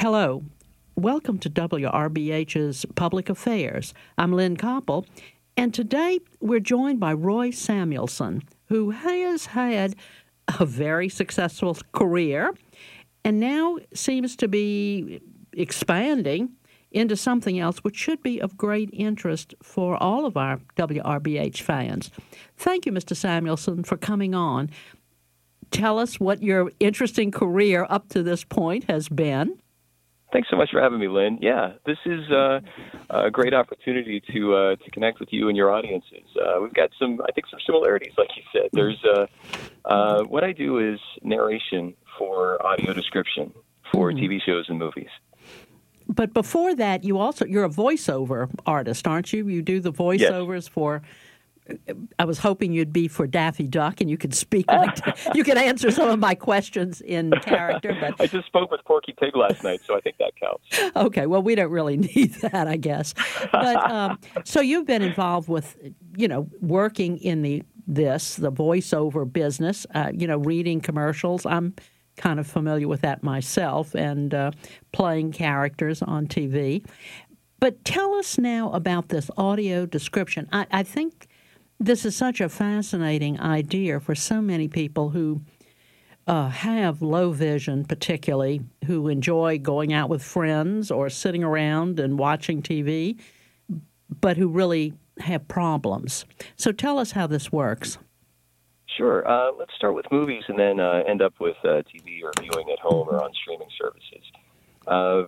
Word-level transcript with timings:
Hello. 0.00 0.42
Welcome 0.96 1.36
to 1.40 1.50
WRBH's 1.50 2.86
Public 2.94 3.28
Affairs. 3.28 3.92
I'm 4.16 4.32
Lynn 4.32 4.56
Koppel, 4.56 5.04
and 5.58 5.74
today 5.74 6.20
we're 6.40 6.58
joined 6.58 6.98
by 6.98 7.12
Roy 7.12 7.50
Samuelson, 7.50 8.44
who 8.68 8.92
has 8.92 9.44
had 9.44 9.94
a 10.58 10.64
very 10.64 11.10
successful 11.10 11.76
career 11.92 12.54
and 13.26 13.38
now 13.38 13.76
seems 13.92 14.36
to 14.36 14.48
be 14.48 15.20
expanding 15.52 16.52
into 16.90 17.14
something 17.14 17.58
else 17.58 17.80
which 17.80 17.96
should 17.96 18.22
be 18.22 18.40
of 18.40 18.56
great 18.56 18.88
interest 18.94 19.54
for 19.62 20.02
all 20.02 20.24
of 20.24 20.34
our 20.34 20.60
WRBH 20.76 21.60
fans. 21.60 22.10
Thank 22.56 22.86
you, 22.86 22.92
Mr. 22.92 23.14
Samuelson, 23.14 23.84
for 23.84 23.98
coming 23.98 24.34
on. 24.34 24.70
Tell 25.70 25.98
us 25.98 26.18
what 26.18 26.42
your 26.42 26.70
interesting 26.80 27.30
career 27.30 27.86
up 27.90 28.08
to 28.08 28.22
this 28.22 28.44
point 28.44 28.84
has 28.84 29.06
been. 29.10 29.60
Thanks 30.32 30.48
so 30.48 30.56
much 30.56 30.70
for 30.70 30.80
having 30.80 31.00
me, 31.00 31.08
Lynn. 31.08 31.38
Yeah, 31.40 31.72
this 31.86 31.98
is 32.06 32.30
uh, 32.30 32.60
a 33.10 33.30
great 33.30 33.52
opportunity 33.52 34.22
to 34.32 34.54
uh, 34.54 34.76
to 34.76 34.90
connect 34.92 35.18
with 35.18 35.32
you 35.32 35.48
and 35.48 35.56
your 35.56 35.72
audiences. 35.72 36.24
Uh, 36.36 36.60
we've 36.60 36.72
got 36.72 36.90
some, 36.98 37.20
I 37.28 37.32
think, 37.32 37.46
some 37.50 37.58
similarities, 37.66 38.12
like 38.16 38.28
you 38.36 38.42
said. 38.52 38.70
There's 38.72 39.02
uh, 39.04 39.26
uh, 39.84 40.22
what 40.24 40.44
I 40.44 40.52
do 40.52 40.78
is 40.78 41.00
narration 41.22 41.94
for 42.16 42.64
audio 42.64 42.92
description 42.92 43.52
for 43.92 44.12
mm-hmm. 44.12 44.24
TV 44.24 44.40
shows 44.40 44.66
and 44.68 44.78
movies. 44.78 45.08
But 46.06 46.32
before 46.32 46.74
that, 46.76 47.02
you 47.04 47.18
also 47.18 47.44
you're 47.44 47.64
a 47.64 47.68
voiceover 47.68 48.50
artist, 48.66 49.08
aren't 49.08 49.32
you? 49.32 49.48
You 49.48 49.62
do 49.62 49.80
the 49.80 49.92
voiceovers 49.92 50.62
yes. 50.62 50.68
for 50.68 51.02
I 52.18 52.24
was 52.24 52.38
hoping 52.38 52.72
you'd 52.72 52.92
be 52.92 53.08
for 53.08 53.26
Daffy 53.26 53.66
Duck 53.66 54.00
and 54.00 54.10
you 54.10 54.16
could 54.16 54.34
speak 54.34 54.66
like 54.68 54.98
you 55.34 55.44
could 55.44 55.58
answer 55.58 55.90
some 55.90 56.08
of 56.08 56.18
my 56.18 56.34
questions 56.34 57.00
in 57.00 57.30
character. 57.42 57.96
But 58.00 58.20
I 58.20 58.26
just 58.26 58.46
spoke 58.46 58.70
with 58.70 58.84
Porky 58.84 59.14
Pig 59.18 59.36
last 59.36 59.62
night, 59.64 59.80
so 59.84 59.96
I 59.96 60.00
think 60.00 60.16
that 60.18 60.32
counts. 60.36 60.96
Okay, 60.96 61.26
well, 61.26 61.42
we 61.42 61.54
don't 61.54 61.70
really 61.70 61.96
need 62.16 62.34
that, 62.42 62.68
I 62.68 62.76
guess. 62.76 63.14
But 63.52 63.90
um, 63.90 64.18
so 64.44 64.60
you've 64.60 64.86
been 64.86 65.02
involved 65.02 65.48
with, 65.48 65.76
you 66.16 66.28
know, 66.28 66.48
working 66.60 67.18
in 67.18 67.42
the 67.42 67.62
this 67.86 68.36
the 68.36 68.52
voiceover 68.52 69.30
business. 69.30 69.86
Uh, 69.94 70.10
you 70.14 70.26
know, 70.26 70.38
reading 70.38 70.80
commercials. 70.80 71.46
I'm 71.46 71.74
kind 72.16 72.38
of 72.38 72.46
familiar 72.46 72.86
with 72.86 73.00
that 73.00 73.22
myself 73.22 73.94
and 73.94 74.34
uh, 74.34 74.50
playing 74.92 75.32
characters 75.32 76.02
on 76.02 76.26
TV. 76.26 76.84
But 77.60 77.84
tell 77.84 78.14
us 78.14 78.38
now 78.38 78.70
about 78.72 79.08
this 79.08 79.30
audio 79.36 79.86
description. 79.86 80.48
I, 80.52 80.66
I 80.70 80.82
think 80.82 81.28
this 81.80 82.04
is 82.04 82.14
such 82.14 82.40
a 82.42 82.48
fascinating 82.48 83.40
idea 83.40 83.98
for 83.98 84.14
so 84.14 84.42
many 84.42 84.68
people 84.68 85.10
who 85.10 85.40
uh, 86.26 86.50
have 86.50 87.00
low 87.00 87.32
vision, 87.32 87.86
particularly 87.86 88.60
who 88.84 89.08
enjoy 89.08 89.58
going 89.58 89.92
out 89.92 90.10
with 90.10 90.22
friends 90.22 90.90
or 90.90 91.08
sitting 91.08 91.42
around 91.42 91.98
and 91.98 92.18
watching 92.18 92.62
TV, 92.62 93.18
but 94.20 94.36
who 94.36 94.48
really 94.48 94.92
have 95.20 95.48
problems. 95.48 96.26
So 96.56 96.70
tell 96.70 96.98
us 96.98 97.12
how 97.12 97.26
this 97.26 97.50
works. 97.50 97.98
Sure. 98.96 99.26
Uh, 99.26 99.52
let's 99.58 99.72
start 99.74 99.94
with 99.94 100.04
movies 100.12 100.42
and 100.48 100.58
then 100.58 100.78
uh, 100.78 101.02
end 101.08 101.22
up 101.22 101.34
with 101.40 101.56
uh, 101.64 101.82
TV 101.88 102.22
or 102.22 102.32
viewing 102.40 102.68
at 102.70 102.78
home 102.78 103.08
or 103.08 103.22
on 103.22 103.30
streaming 103.32 103.68
services. 103.80 104.24
Uh, 104.86 105.22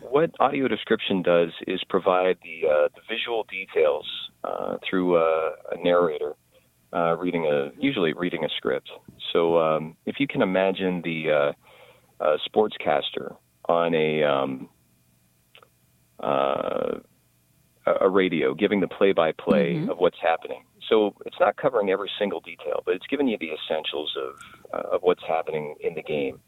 what 0.00 0.30
audio 0.40 0.68
description 0.68 1.22
does 1.22 1.50
is 1.66 1.82
provide 1.90 2.38
the, 2.42 2.66
uh, 2.66 2.88
the 2.94 3.02
visual 3.08 3.44
details 3.50 4.06
uh, 4.44 4.76
through 4.88 5.16
a, 5.16 5.52
a 5.72 5.82
narrator 5.82 6.34
uh, 6.92 7.16
reading 7.16 7.46
a 7.46 7.70
usually 7.78 8.12
reading 8.12 8.44
a 8.44 8.48
script. 8.56 8.90
So 9.32 9.58
um, 9.58 9.96
if 10.06 10.20
you 10.20 10.26
can 10.26 10.42
imagine 10.42 11.02
the 11.02 11.30
uh, 11.30 11.52
uh, 12.24 12.36
sportscaster 12.48 13.36
on 13.68 13.94
a 13.94 14.22
um, 14.22 14.68
uh, 16.20 16.98
a 18.00 18.08
radio 18.08 18.54
giving 18.54 18.80
the 18.80 18.88
play-by-play 18.88 19.74
mm-hmm. 19.74 19.90
of 19.90 19.98
what's 19.98 20.18
happening. 20.20 20.62
So 20.88 21.14
it's 21.26 21.36
not 21.40 21.56
covering 21.56 21.90
every 21.90 22.10
single 22.18 22.40
detail, 22.40 22.82
but 22.84 22.94
it's 22.94 23.06
giving 23.06 23.28
you 23.28 23.36
the 23.38 23.50
essentials 23.52 24.16
of 24.16 24.38
uh, 24.72 24.94
of 24.94 25.02
what's 25.02 25.22
happening 25.26 25.74
in 25.80 25.94
the 25.94 26.02
game. 26.02 26.40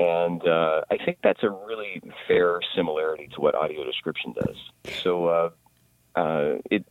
And 0.00 0.46
uh, 0.46 0.82
I 0.90 0.96
think 1.04 1.18
that's 1.22 1.42
a 1.42 1.50
really 1.50 2.00
fair 2.26 2.60
similarity 2.76 3.28
to 3.34 3.40
what 3.40 3.54
audio 3.54 3.84
description 3.84 4.32
does. 4.32 4.56
So 5.02 5.26
uh, 5.26 5.50
uh, 6.14 6.58
it 6.70 6.86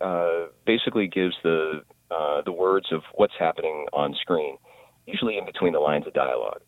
uh, 0.00 0.46
basically 0.66 1.06
gives 1.06 1.34
the 1.42 1.82
uh, 2.10 2.40
the 2.42 2.52
words 2.52 2.86
of 2.92 3.02
what's 3.14 3.34
happening 3.38 3.86
on 3.92 4.14
screen, 4.20 4.56
usually 5.06 5.36
in 5.36 5.44
between 5.44 5.72
the 5.72 5.80
lines 5.80 6.06
of 6.06 6.14
dialogue. 6.14 6.62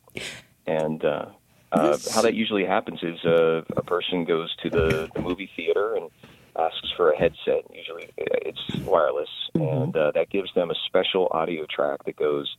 And 0.66 1.04
uh, 1.04 1.26
uh, 1.72 1.96
how 2.12 2.22
that 2.22 2.34
usually 2.34 2.64
happens 2.64 3.00
is 3.02 3.24
uh, 3.24 3.62
a 3.76 3.82
person 3.82 4.24
goes 4.24 4.54
to 4.62 4.70
the, 4.70 5.08
the 5.14 5.22
movie 5.22 5.50
theater 5.56 5.94
and 5.94 6.10
asks 6.58 6.92
for 6.96 7.10
a 7.10 7.16
headset. 7.16 7.64
Usually 7.72 8.10
it's 8.18 8.60
wireless, 8.84 9.30
mm-hmm. 9.56 9.82
and 9.82 9.96
uh, 9.96 10.10
that 10.14 10.30
gives 10.30 10.52
them 10.54 10.70
a 10.70 10.74
special 10.86 11.28
audio 11.30 11.64
track 11.74 12.04
that 12.04 12.16
goes 12.16 12.54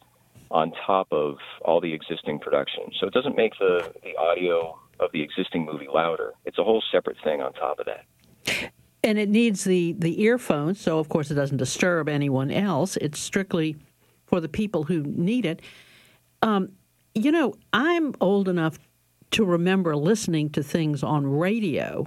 on 0.50 0.72
top 0.85 1.08
of 1.12 1.38
all 1.63 1.79
the 1.79 1.94
existing 1.94 2.40
production. 2.40 2.85
So 3.00 3.08
it 3.08 3.13
doesn't 3.13 3.38
make 3.38 3.53
the, 3.59 3.94
the 4.03 4.18
audio 4.18 4.78
of 5.00 5.12
the 5.13 5.22
existing 5.22 5.66
movie 5.66 5.88
louder. 5.94 6.34
It's 6.46 6.58
a 6.58 6.63
whole 6.63 6.84
separate 6.91 7.18
thing 7.23 7.41
on 7.41 7.53
top 7.53 7.79
of 7.79 7.85
that. 7.85 8.72
And 9.03 9.17
it 9.17 9.29
needs 9.29 9.63
the, 9.63 9.94
the 9.97 10.22
earphones, 10.22 10.79
so 10.79 11.00
of 11.00 11.09
course 11.09 11.31
it 11.31 11.35
doesn't 11.35 11.57
disturb 11.57 12.07
anyone 12.07 12.51
else. 12.51 12.97
It's 12.97 13.19
strictly 13.19 13.75
for 14.25 14.39
the 14.39 14.50
people 14.50 14.84
who 14.84 15.01
need 15.03 15.45
it. 15.45 15.62
Um, 16.44 16.69
you 17.16 17.31
know, 17.31 17.56
I'm 17.73 18.13
old 18.22 18.47
enough 18.47 18.78
to 19.31 19.45
remember 19.45 19.95
listening 19.95 20.50
to 20.51 20.61
things 20.61 21.03
on 21.03 21.25
radio, 21.25 22.06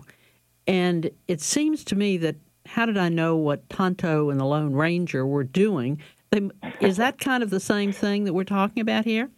and 0.67 1.11
it 1.27 1.41
seems 1.41 1.85
to 1.85 1.97
me 1.97 2.17
that 2.19 2.37
how 2.67 2.87
did 2.87 2.97
I 2.97 3.09
know 3.09 3.37
what 3.37 3.69
Tonto 3.69 4.31
and 4.31 4.41
the 4.41 4.45
Lone 4.45 4.73
Ranger 4.73 5.27
were 5.27 5.45
doing? 5.45 6.01
They, 6.31 6.49
is 6.81 6.97
that 6.97 7.19
kind 7.19 7.43
of 7.43 7.51
the 7.51 7.61
same 7.61 7.93
thing 7.93 8.25
that 8.25 8.33
we're 8.33 8.45
talking 8.45 8.81
about 8.81 9.05
here? 9.05 9.31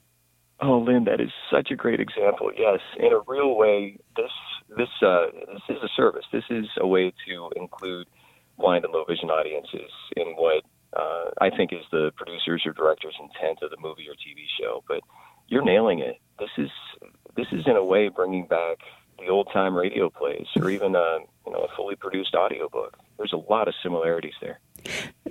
Oh, 0.61 0.79
Lynn, 0.79 1.05
that 1.05 1.21
is 1.21 1.31
such 1.51 1.71
a 1.71 1.77
great 1.77 2.01
example. 2.01 2.51
Yes, 2.57 2.81
in 2.99 3.13
a 3.13 3.21
real 3.27 3.57
way, 3.57 3.99
this 4.17 4.31
this 4.69 4.89
uh, 5.03 5.27
this 5.53 5.77
is 5.77 5.83
a 5.83 5.89
service. 5.97 6.25
This 6.33 6.45
is 6.51 6.67
a 6.81 6.87
way 6.87 7.13
to 7.29 7.51
include 7.57 8.07
blind 8.59 8.85
and 8.85 8.93
low 8.93 9.05
vision 9.05 9.31
audiences 9.31 9.91
in 10.17 10.29
what 10.37 10.63
uh, 10.97 11.31
I 11.41 11.51
think 11.51 11.73
is 11.73 11.85
the 11.93 12.11
producer's 12.17 12.65
or 12.67 12.73
director's 12.73 13.15
intent 13.21 13.59
of 13.63 13.71
the 13.71 13.77
movie 13.81 14.09
or 14.09 14.15
TV 14.15 14.45
show. 14.61 14.83
But 14.89 15.01
you're 15.49 15.65
nailing 15.65 16.01
it. 16.01 16.17
This 16.39 16.51
is 16.59 16.71
this 17.37 17.47
is 17.53 17.67
in 17.67 17.77
a 17.77 17.85
way 17.85 18.09
bringing 18.09 18.47
back 18.47 18.79
the 19.19 19.29
old 19.29 19.49
time 19.53 19.75
radio 19.75 20.11
plays, 20.11 20.47
or 20.57 20.71
even 20.71 20.95
a 20.95 21.19
you 21.47 21.53
know 21.53 21.61
a 21.61 21.77
fully 21.77 21.97
produced 21.97 22.35
audiobook. 22.35 22.97
There's 23.19 23.33
a 23.33 23.53
lot 23.53 23.69
of 23.69 23.75
similarities 23.83 24.35
there. 24.41 24.61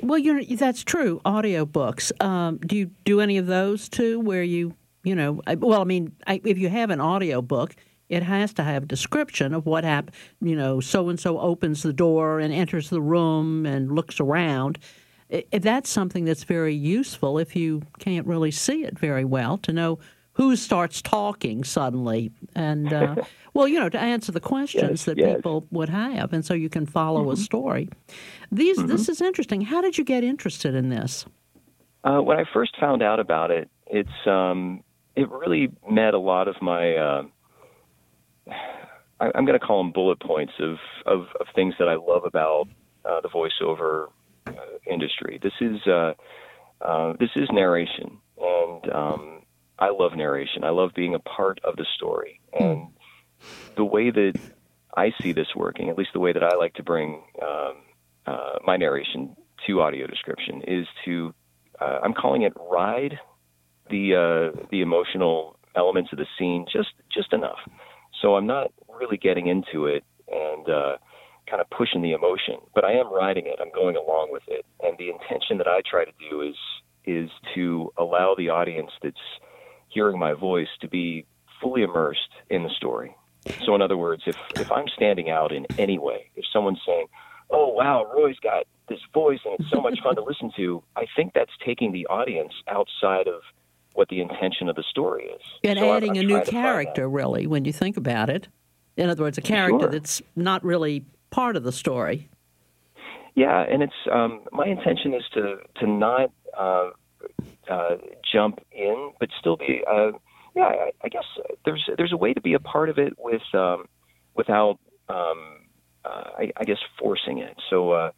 Well, 0.01 0.21
that's 0.57 0.83
true. 0.83 1.21
Audiobooks. 1.25 2.11
Um, 2.23 2.57
do 2.57 2.75
you 2.75 2.91
do 3.03 3.21
any 3.21 3.37
of 3.37 3.47
those 3.47 3.89
too, 3.89 4.19
where 4.19 4.43
you, 4.43 4.75
you 5.03 5.15
know, 5.15 5.41
well, 5.57 5.81
I 5.81 5.85
mean, 5.85 6.13
I, 6.27 6.41
if 6.43 6.57
you 6.57 6.69
have 6.69 6.89
an 6.89 6.99
audiobook, 6.99 7.75
it 8.09 8.23
has 8.23 8.53
to 8.53 8.63
have 8.63 8.83
a 8.83 8.85
description 8.85 9.53
of 9.53 9.65
what 9.65 9.83
happened. 9.83 10.15
You 10.41 10.55
know, 10.55 10.79
so 10.79 11.09
and 11.09 11.19
so 11.19 11.39
opens 11.39 11.83
the 11.83 11.93
door 11.93 12.39
and 12.39 12.53
enters 12.53 12.89
the 12.89 13.01
room 13.01 13.65
and 13.65 13.91
looks 13.91 14.19
around. 14.19 14.79
If 15.29 15.63
that's 15.63 15.89
something 15.89 16.25
that's 16.25 16.43
very 16.43 16.75
useful 16.75 17.39
if 17.39 17.55
you 17.55 17.81
can't 17.99 18.27
really 18.27 18.51
see 18.51 18.83
it 18.83 18.97
very 18.97 19.25
well 19.25 19.57
to 19.59 19.73
know 19.73 19.99
who 20.35 20.55
starts 20.55 21.01
talking 21.01 21.63
suddenly 21.63 22.31
and 22.55 22.93
uh, 22.93 23.15
well 23.53 23.67
you 23.67 23.79
know 23.79 23.89
to 23.89 23.99
answer 23.99 24.31
the 24.31 24.39
questions 24.39 24.89
yes, 24.89 25.03
that 25.05 25.17
yes. 25.17 25.37
people 25.37 25.65
would 25.71 25.89
have 25.89 26.31
and 26.33 26.45
so 26.45 26.53
you 26.53 26.69
can 26.69 26.85
follow 26.85 27.23
mm-hmm. 27.23 27.31
a 27.31 27.37
story 27.37 27.89
these 28.51 28.77
mm-hmm. 28.77 28.87
this 28.87 29.09
is 29.09 29.21
interesting 29.21 29.61
how 29.61 29.81
did 29.81 29.97
you 29.97 30.03
get 30.03 30.23
interested 30.23 30.75
in 30.75 30.89
this 30.89 31.25
uh, 32.03 32.19
when 32.19 32.37
i 32.37 32.43
first 32.53 32.75
found 32.79 33.01
out 33.01 33.19
about 33.19 33.49
it 33.49 33.69
it's 33.87 34.27
um, 34.27 34.83
it 35.15 35.29
really 35.29 35.71
met 35.89 36.13
a 36.13 36.19
lot 36.19 36.47
of 36.47 36.55
my 36.61 36.95
uh, 36.95 37.23
I, 38.47 39.31
am 39.35 39.45
going 39.45 39.59
to 39.59 39.65
call 39.65 39.83
them 39.83 39.91
bullet 39.91 40.19
points 40.19 40.53
of, 40.59 40.77
of, 41.05 41.27
of 41.39 41.47
things 41.55 41.73
that 41.79 41.87
i 41.87 41.95
love 41.95 42.23
about 42.25 42.67
uh, 43.05 43.21
the 43.21 43.29
voiceover 43.29 44.07
uh, 44.47 44.51
industry 44.89 45.39
this 45.41 45.53
is 45.61 45.85
uh, 45.87 46.13
this 47.19 47.29
is 47.35 47.47
narration 47.51 48.19
and 48.37 48.91
um, 48.93 49.41
I 49.79 49.89
love 49.89 50.15
narration. 50.15 50.63
I 50.63 50.69
love 50.69 50.91
being 50.95 51.15
a 51.15 51.19
part 51.19 51.59
of 51.63 51.75
the 51.75 51.85
story. 51.95 52.39
And 52.57 52.87
the 53.75 53.83
way 53.83 54.09
that 54.09 54.33
I 54.95 55.11
see 55.21 55.33
this 55.33 55.47
working, 55.55 55.89
at 55.89 55.97
least 55.97 56.11
the 56.13 56.19
way 56.19 56.31
that 56.33 56.43
I 56.43 56.55
like 56.55 56.73
to 56.75 56.83
bring 56.83 57.23
um, 57.41 57.73
uh, 58.25 58.53
my 58.65 58.77
narration 58.77 59.35
to 59.67 59.81
audio 59.81 60.07
description, 60.07 60.61
is 60.67 60.87
to 61.05 61.33
uh, 61.81 61.99
I'm 62.03 62.13
calling 62.13 62.43
it 62.43 62.53
ride 62.71 63.19
the 63.89 64.15
uh, 64.15 64.61
the 64.71 64.81
emotional 64.81 65.57
elements 65.75 66.13
of 66.13 66.19
the 66.19 66.27
scene 66.39 66.65
just 66.71 66.93
just 67.13 67.33
enough. 67.33 67.59
So 68.21 68.35
I'm 68.35 68.47
not 68.47 68.71
really 68.89 69.17
getting 69.17 69.47
into 69.47 69.85
it 69.85 70.03
and 70.31 70.69
uh, 70.69 70.97
kind 71.49 71.61
of 71.61 71.69
pushing 71.69 72.01
the 72.01 72.13
emotion, 72.13 72.55
but 72.73 72.83
I 72.83 72.93
am 72.93 73.13
riding 73.13 73.45
it. 73.45 73.59
I'm 73.61 73.71
going 73.71 73.95
along 73.95 74.29
with 74.31 74.43
it, 74.47 74.65
and 74.81 74.97
the 74.97 75.09
intention 75.09 75.57
that 75.59 75.67
I 75.67 75.81
try 75.89 76.05
to 76.05 76.11
do 76.29 76.41
is 76.41 76.55
is 77.05 77.29
to 77.53 77.93
allow 77.97 78.33
the 78.35 78.49
audience 78.49 78.89
that's 79.03 79.15
hearing 79.89 80.17
my 80.17 80.33
voice 80.33 80.67
to 80.81 80.87
be 80.87 81.25
fully 81.61 81.83
immersed 81.83 82.31
in 82.49 82.63
the 82.63 82.69
story. 82.69 83.15
So, 83.63 83.75
in 83.75 83.81
other 83.81 83.97
words, 83.97 84.23
if 84.25 84.37
if 84.55 84.71
I'm 84.71 84.87
standing 84.87 85.29
out 85.29 85.51
in 85.51 85.65
any 85.77 85.99
way, 85.99 86.31
if 86.35 86.45
someone's 86.51 86.81
saying, 86.85 87.07
"Oh 87.51 87.69
wow, 87.69 88.11
Roy's 88.15 88.39
got 88.39 88.65
this 88.89 88.99
voice 89.13 89.39
and 89.45 89.55
it's 89.59 89.69
so 89.69 89.81
much 89.81 89.99
fun 90.01 90.15
to 90.15 90.23
listen 90.23 90.51
to," 90.57 90.83
I 90.95 91.05
think 91.15 91.33
that's 91.33 91.51
taking 91.63 91.91
the 91.91 92.07
audience 92.07 92.53
outside 92.67 93.27
of 93.27 93.41
what 93.95 94.09
the 94.09 94.21
intention 94.21 94.69
of 94.69 94.75
the 94.75 94.83
story 94.83 95.25
is, 95.25 95.41
and 95.63 95.79
so 95.79 95.93
adding 95.93 96.11
I'm, 96.11 96.17
I'm 96.17 96.23
a 96.23 96.27
new 96.27 96.41
character. 96.43 97.09
Really, 97.09 97.47
when 97.47 97.65
you 97.65 97.73
think 97.73 97.97
about 97.97 98.29
it, 98.29 98.47
in 98.97 99.09
other 99.09 99.23
words, 99.23 99.37
a 99.37 99.41
character 99.41 99.85
sure. 99.85 99.89
that's 99.89 100.21
not 100.35 100.63
really 100.63 101.05
part 101.31 101.55
of 101.55 101.63
the 101.63 101.71
story. 101.71 102.29
Yeah, 103.35 103.65
and 103.69 103.83
it's 103.83 103.93
um, 104.11 104.41
my 104.51 104.65
intention 104.65 105.13
is 105.13 105.23
to 105.33 105.57
to 105.79 105.87
not 105.87 106.31
uh, 106.57 106.91
uh, 107.69 107.97
jump 108.31 108.59
in, 108.71 109.11
but 109.19 109.29
still 109.39 109.57
be. 109.57 109.81
Uh, 109.89 110.11
yeah, 110.55 110.63
I, 110.63 110.91
I, 111.03 111.09
guess 111.09 111.25
there's 111.65 111.83
there's 111.97 112.13
a 112.13 112.17
way 112.17 112.33
to 112.33 112.39
be 112.39 112.53
a 112.53 112.59
part 112.59 112.89
of 112.89 112.97
it 112.97 113.13
with 113.19 113.41
um, 113.53 113.85
without 114.35 114.79
um, 115.09 115.65
uh, 116.05 116.29
I, 116.37 116.51
I, 116.55 116.63
guess 116.63 116.77
forcing 116.97 117.39
it. 117.39 117.57
So 117.69 117.91
uh, 117.91 118.11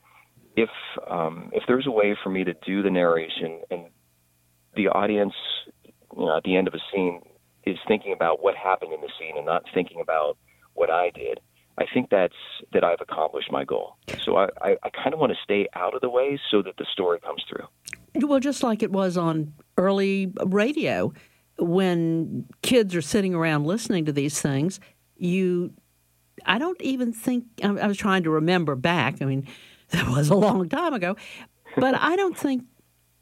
if 0.56 0.70
um, 1.10 1.50
if 1.52 1.64
there's 1.68 1.88
a 1.88 1.92
way 1.92 2.16
for 2.24 2.30
me 2.30 2.44
to 2.44 2.54
do 2.66 2.84
the 2.84 2.92
narration 2.92 3.62
and 3.72 3.86
the 4.78 4.88
audience, 4.88 5.34
you 5.86 6.26
know, 6.26 6.38
at 6.38 6.44
the 6.44 6.56
end 6.56 6.68
of 6.68 6.74
a 6.74 6.80
scene 6.94 7.22
is 7.66 7.78
thinking 7.88 8.14
about 8.14 8.42
what 8.42 8.56
happened 8.56 8.94
in 8.94 9.02
the 9.02 9.10
scene 9.20 9.36
and 9.36 9.46
not 9.46 9.64
thinking 9.74 10.00
about 10.00 10.38
what 10.74 10.90
I 10.90 11.10
did, 11.10 11.40
I 11.78 11.86
think 11.94 12.10
that's 12.10 12.34
that 12.74 12.84
I've 12.84 13.02
accomplished 13.02 13.52
my 13.52 13.64
goal. 13.64 13.98
So 14.24 14.38
I, 14.38 14.48
I, 14.62 14.78
I 14.84 14.90
kind 14.90 15.14
of 15.14 15.20
want 15.20 15.34
to 15.34 15.38
stay 15.44 15.68
out 15.76 15.94
of 15.94 16.02
the 16.02 16.10
way 16.10 16.40
so 16.50 16.62
that 16.62 16.78
the 16.78 16.86
story 16.92 17.20
comes 17.20 17.44
through. 17.50 17.68
Well, 18.28 18.40
just 18.40 18.64
like 18.64 18.82
it 18.82 18.92
was 18.92 19.18
on 19.18 19.54
early 19.78 20.32
radio, 20.46 21.14
when 21.60 22.46
kids 22.62 22.96
are 22.96 23.02
sitting 23.02 23.36
around 23.36 23.66
listening 23.66 24.06
to 24.06 24.12
these 24.12 24.42
things, 24.42 24.80
you, 25.18 25.74
I 26.46 26.58
don't 26.58 26.82
even 26.82 27.14
think, 27.14 27.46
I 27.64 27.88
was 27.88 27.98
trying 27.98 28.24
to 28.24 28.32
remember 28.32 28.76
back. 28.76 29.22
I 29.22 29.26
mean, 29.26 29.48
that 29.90 30.08
was 30.08 30.30
a 30.30 30.36
long 30.36 30.68
time 30.70 30.94
ago, 30.94 31.16
but 31.76 31.96
I 31.96 32.16
don't 32.16 32.38
think 32.38 32.64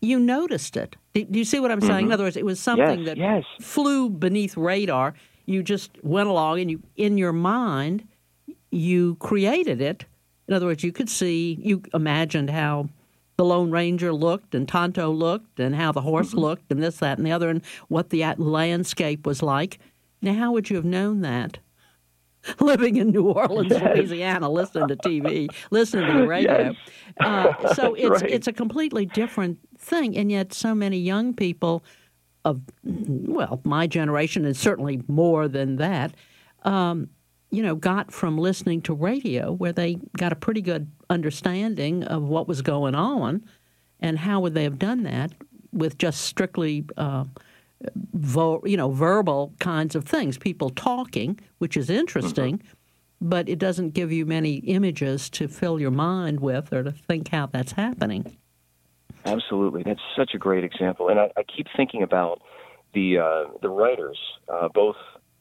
you 0.01 0.19
noticed 0.19 0.77
it. 0.77 0.95
Do 1.13 1.25
you 1.29 1.45
see 1.45 1.59
what 1.59 1.71
I'm 1.71 1.81
saying? 1.81 1.93
Mm-hmm. 1.93 2.05
In 2.07 2.11
other 2.11 2.23
words, 2.25 2.37
it 2.37 2.45
was 2.45 2.59
something 2.59 2.99
yes, 2.99 3.05
that 3.07 3.17
yes. 3.17 3.43
flew 3.61 4.09
beneath 4.09 4.57
radar. 4.57 5.13
You 5.45 5.63
just 5.63 5.91
went 6.03 6.27
along 6.27 6.59
and 6.59 6.71
you, 6.71 6.81
in 6.95 7.17
your 7.17 7.33
mind, 7.33 8.07
you 8.71 9.15
created 9.15 9.81
it. 9.81 10.05
In 10.47 10.53
other 10.53 10.65
words, 10.65 10.83
you 10.83 10.91
could 10.91 11.09
see, 11.09 11.57
you 11.61 11.81
imagined 11.93 12.49
how 12.49 12.89
the 13.37 13.45
Lone 13.45 13.71
Ranger 13.71 14.13
looked 14.13 14.55
and 14.55 14.67
Tonto 14.67 15.11
looked 15.11 15.59
and 15.59 15.75
how 15.75 15.91
the 15.91 16.01
horse 16.01 16.29
mm-hmm. 16.29 16.39
looked 16.39 16.71
and 16.71 16.81
this, 16.81 16.97
that, 16.97 17.17
and 17.17 17.25
the 17.25 17.31
other, 17.31 17.49
and 17.49 17.61
what 17.87 18.09
the 18.09 18.23
landscape 18.37 19.25
was 19.25 19.41
like. 19.41 19.79
Now, 20.21 20.33
how 20.33 20.51
would 20.51 20.69
you 20.69 20.75
have 20.75 20.85
known 20.85 21.21
that? 21.21 21.59
Living 22.59 22.97
in 22.97 23.11
New 23.11 23.29
Orleans, 23.29 23.71
yes. 23.71 23.97
Louisiana, 23.97 24.49
listening 24.49 24.87
to 24.89 24.95
TV, 24.97 25.49
listening 25.71 26.11
to 26.11 26.21
the 26.21 26.27
radio. 26.27 26.71
Yes. 26.71 26.75
Uh, 27.19 27.73
so 27.73 27.93
it's 27.93 28.21
right. 28.21 28.31
it's 28.31 28.47
a 28.47 28.53
completely 28.53 29.05
different 29.05 29.57
thing, 29.77 30.15
and 30.17 30.31
yet 30.31 30.53
so 30.53 30.75
many 30.75 30.97
young 30.97 31.33
people 31.33 31.83
of 32.43 32.61
well, 32.83 33.59
my 33.63 33.87
generation, 33.87 34.45
and 34.45 34.55
certainly 34.55 35.01
more 35.07 35.47
than 35.47 35.77
that, 35.77 36.13
um, 36.63 37.09
you 37.51 37.63
know, 37.63 37.75
got 37.75 38.11
from 38.11 38.37
listening 38.37 38.81
to 38.83 38.93
radio, 38.93 39.51
where 39.51 39.73
they 39.73 39.95
got 40.17 40.31
a 40.31 40.35
pretty 40.35 40.61
good 40.61 40.89
understanding 41.09 42.03
of 42.03 42.23
what 42.23 42.47
was 42.47 42.61
going 42.61 42.95
on, 42.95 43.43
and 43.99 44.19
how 44.19 44.39
would 44.39 44.53
they 44.53 44.63
have 44.63 44.77
done 44.79 45.03
that 45.03 45.31
with 45.71 45.97
just 45.97 46.21
strictly, 46.21 46.85
uh, 46.97 47.25
vo- 48.13 48.61
you 48.65 48.77
know, 48.77 48.91
verbal 48.91 49.53
kinds 49.59 49.95
of 49.95 50.05
things, 50.05 50.37
people 50.37 50.69
talking, 50.69 51.39
which 51.59 51.77
is 51.77 51.89
interesting, 51.89 52.57
mm-hmm. 52.57 52.67
but 53.21 53.49
it 53.49 53.59
doesn't 53.59 53.93
give 53.93 54.11
you 54.11 54.25
many 54.25 54.55
images 54.55 55.29
to 55.31 55.47
fill 55.47 55.79
your 55.79 55.91
mind 55.91 56.39
with 56.39 56.71
or 56.73 56.83
to 56.83 56.91
think 56.91 57.29
how 57.29 57.47
that's 57.47 57.73
happening. 57.73 58.37
Absolutely, 59.25 59.83
that's 59.83 60.01
such 60.15 60.33
a 60.33 60.37
great 60.37 60.63
example, 60.63 61.09
and 61.09 61.19
I, 61.19 61.31
I 61.35 61.43
keep 61.43 61.67
thinking 61.75 62.03
about 62.03 62.41
the 62.93 63.17
uh, 63.19 63.51
the 63.61 63.69
writers, 63.69 64.19
uh, 64.47 64.69
both 64.73 64.97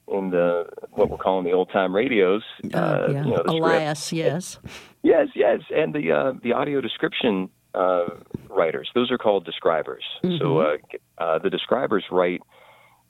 in 0.08 0.31
the 0.31 0.67
what 0.93 1.11
we're 1.11 1.19
calling 1.19 1.44
the 1.44 1.52
old 1.52 1.70
time 1.70 1.94
radios. 1.94 2.43
Uh, 2.73 2.76
uh, 2.76 3.08
yeah. 3.11 3.25
you 3.25 3.31
know, 3.31 3.43
Alas, 3.46 4.12
yes. 4.12 4.58
Yes, 5.02 5.29
yes, 5.35 5.61
and 5.75 5.94
the 5.94 6.12
uh, 6.12 6.32
the 6.43 6.52
audio 6.52 6.81
description 6.81 7.50
uh, 7.74 8.06
writers. 8.48 8.90
Those 8.94 9.10
are 9.10 9.18
called 9.18 9.44
describers. 9.44 10.04
Mm-hmm. 10.22 10.38
So 10.38 10.58
uh, 10.58 10.76
uh, 11.18 11.38
the 11.38 11.50
describers 11.50 12.04
write, 12.10 12.42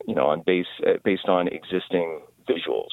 you 0.06 0.14
know, 0.14 0.26
on 0.26 0.42
base 0.44 0.66
based 1.04 1.28
on 1.28 1.48
existing 1.48 2.22
visuals. 2.48 2.90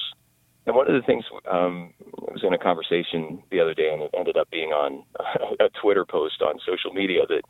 And 0.64 0.76
one 0.76 0.88
of 0.88 0.94
the 0.94 1.04
things 1.04 1.24
um, 1.50 1.92
I 2.28 2.32
was 2.32 2.44
in 2.44 2.54
a 2.54 2.58
conversation 2.58 3.42
the 3.50 3.60
other 3.60 3.74
day, 3.74 3.90
and 3.92 4.02
it 4.02 4.10
ended 4.16 4.36
up 4.36 4.48
being 4.50 4.70
on 4.70 5.04
a 5.60 5.68
Twitter 5.80 6.04
post 6.04 6.40
on 6.40 6.54
social 6.64 6.92
media 6.92 7.22
that 7.28 7.42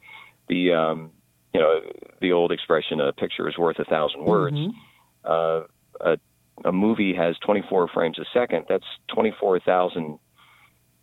the 0.49 0.73
um, 0.73 1.11
you 1.53 1.61
know 1.61 1.81
the 2.21 2.33
old 2.33 2.53
expression 2.53 3.01
"a 3.01 3.13
picture 3.13 3.49
is 3.49 3.59
worth 3.59 3.79
a 3.79 3.85
thousand 3.85 4.25
words." 4.25 4.57
Mm-hmm. 4.57 4.77
Uh, 5.25 5.67
a 6.01 6.17
a 6.65 6.73
movie 6.73 7.15
has 7.15 7.37
24 7.45 7.89
frames 7.89 8.19
a 8.19 8.25
second, 8.33 8.67
that's 8.69 8.85
24,000 9.15 10.19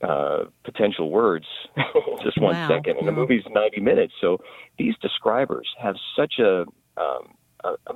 uh, 0.02 0.46
potential 0.64 1.10
words 1.10 1.46
just 2.24 2.40
one 2.40 2.56
wow. 2.56 2.68
second, 2.68 2.98
and 2.98 3.08
the 3.08 3.12
movie's 3.12 3.44
90 3.50 3.82
minutes. 3.82 4.14
So 4.22 4.40
these 4.78 4.96
describers 5.02 5.68
have 5.82 5.96
such 6.16 6.36
a, 6.40 6.62
um, 6.98 7.36
a, 7.64 7.70
a 7.88 7.94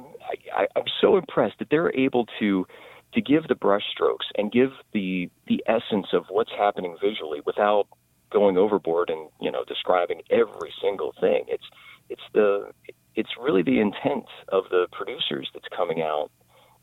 I, 0.53 0.67
I'm 0.75 0.83
so 0.99 1.17
impressed 1.17 1.59
that 1.59 1.69
they're 1.69 1.95
able 1.95 2.27
to 2.39 2.67
to 3.13 3.21
give 3.21 3.47
the 3.47 3.55
brushstrokes 3.55 4.25
and 4.35 4.51
give 4.51 4.71
the 4.93 5.29
the 5.47 5.63
essence 5.67 6.07
of 6.13 6.25
what's 6.29 6.51
happening 6.57 6.97
visually 7.01 7.41
without 7.45 7.87
going 8.31 8.57
overboard 8.57 9.09
and 9.09 9.29
you 9.39 9.51
know 9.51 9.63
describing 9.67 10.21
every 10.29 10.73
single 10.81 11.13
thing. 11.21 11.45
It's 11.47 11.65
it's 12.09 12.21
the 12.33 12.71
it's 13.15 13.29
really 13.39 13.61
the 13.61 13.79
intent 13.79 14.25
of 14.49 14.65
the 14.69 14.87
producers 14.91 15.49
that's 15.53 15.67
coming 15.75 16.01
out 16.01 16.31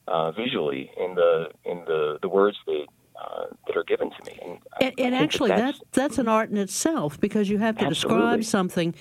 uh, 0.08 0.30
visually 0.32 0.90
in 0.96 1.14
the 1.14 1.48
in 1.64 1.84
the 1.86 2.18
the 2.22 2.28
words 2.28 2.56
that 2.66 2.86
uh, 3.16 3.46
that 3.66 3.76
are 3.76 3.84
given 3.84 4.10
to 4.10 4.24
me. 4.24 4.38
And, 4.42 4.58
and, 4.80 4.94
and 4.98 5.14
actually, 5.14 5.50
that 5.50 5.58
that's, 5.58 5.80
that's, 5.92 6.18
an 6.18 6.28
art 6.28 6.50
in 6.50 6.56
itself 6.56 7.20
because 7.20 7.48
you 7.48 7.58
have 7.58 7.76
to 7.78 7.86
absolutely. 7.86 8.20
describe 8.20 8.44
something 8.44 8.94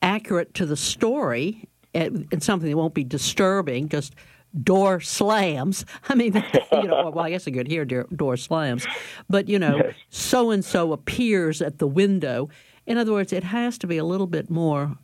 accurate 0.00 0.54
to 0.54 0.66
the 0.66 0.76
story 0.76 1.68
and, 1.94 2.26
something 2.42 2.70
that 2.70 2.76
won't 2.76 2.94
be 2.94 3.04
disturbing. 3.04 3.88
Just 3.88 4.14
door 4.62 5.00
slams. 5.00 5.84
I 6.08 6.14
mean, 6.14 6.34
you 6.72 6.84
know, 6.84 7.10
well, 7.14 7.24
I 7.24 7.30
guess 7.30 7.46
you 7.46 7.52
could 7.52 7.68
hear 7.68 7.84
door 7.84 8.36
slams, 8.36 8.86
but 9.28 9.48
you 9.48 9.58
know, 9.58 9.92
so 10.10 10.50
and 10.50 10.64
so 10.64 10.92
appears 10.92 11.62
at 11.62 11.78
the 11.78 11.86
window. 11.86 12.48
In 12.86 12.98
other 12.98 13.12
words, 13.12 13.32
it 13.32 13.44
has 13.44 13.78
to 13.78 13.86
be 13.86 13.96
a 13.96 14.04
little 14.04 14.26
bit 14.26 14.50
more 14.50 14.96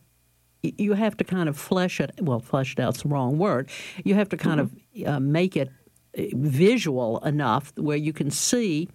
you 0.62 0.94
have 0.94 1.16
to 1.16 1.24
kind 1.24 1.48
of 1.48 1.56
flesh 1.56 2.00
it. 2.00 2.12
Well, 2.20 2.40
fleshed 2.40 2.80
out's 2.80 3.02
the 3.02 3.08
wrong 3.08 3.38
word. 3.38 3.70
You 4.04 4.14
have 4.14 4.28
to 4.30 4.36
kind 4.36 4.60
mm-hmm. 4.60 5.06
of 5.06 5.14
uh, 5.14 5.20
make 5.20 5.56
it 5.56 5.70
visual 6.32 7.18
enough 7.20 7.72
where 7.76 7.96
you 7.96 8.12
can 8.12 8.30
see, 8.30 8.88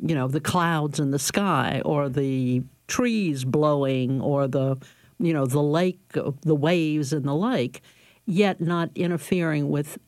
you 0.00 0.14
know, 0.14 0.28
the 0.28 0.40
clouds 0.40 1.00
in 1.00 1.10
the 1.10 1.18
sky 1.18 1.82
or 1.84 2.08
the 2.08 2.62
trees 2.86 3.44
blowing 3.44 4.20
or 4.20 4.46
the, 4.46 4.76
you 5.18 5.32
know, 5.32 5.46
the 5.46 5.62
lake, 5.62 6.00
the 6.12 6.54
waves 6.54 7.12
in 7.12 7.24
the 7.24 7.34
lake, 7.34 7.82
yet 8.26 8.60
not 8.60 8.90
interfering 8.94 9.70
with 9.70 9.98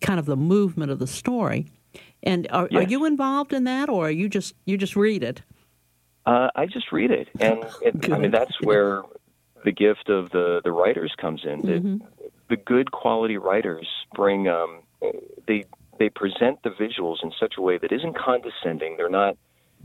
kind 0.00 0.18
of 0.18 0.26
the 0.26 0.36
movement 0.36 0.90
of 0.90 0.98
the 0.98 1.06
story. 1.06 1.66
And 2.22 2.46
are, 2.50 2.68
yes. 2.70 2.84
are 2.84 2.88
you 2.88 3.04
involved 3.04 3.52
in 3.52 3.64
that, 3.64 3.88
or 3.88 4.08
are 4.08 4.10
you 4.10 4.28
just 4.28 4.54
you 4.66 4.76
just 4.76 4.94
read 4.94 5.22
it? 5.22 5.42
Uh, 6.26 6.48
I 6.54 6.66
just 6.66 6.92
read 6.92 7.10
it, 7.10 7.28
and 7.40 7.64
it, 7.82 8.12
I 8.12 8.18
mean 8.18 8.30
that's 8.30 8.60
where 8.62 9.02
the 9.64 9.72
gift 9.72 10.08
of 10.08 10.30
the 10.30 10.60
the 10.62 10.72
writers 10.72 11.14
comes 11.18 11.42
in. 11.44 11.62
Mm-hmm. 11.62 11.96
The, 11.98 12.30
the 12.50 12.56
good 12.56 12.92
quality 12.92 13.38
writers 13.38 13.88
bring 14.14 14.48
um, 14.48 14.80
they 15.46 15.64
they 15.98 16.08
present 16.08 16.62
the 16.62 16.70
visuals 16.70 17.22
in 17.22 17.30
such 17.38 17.54
a 17.58 17.60
way 17.60 17.78
that 17.78 17.92
isn't 17.92 18.16
condescending. 18.16 18.96
They're 18.96 19.08
not 19.08 19.36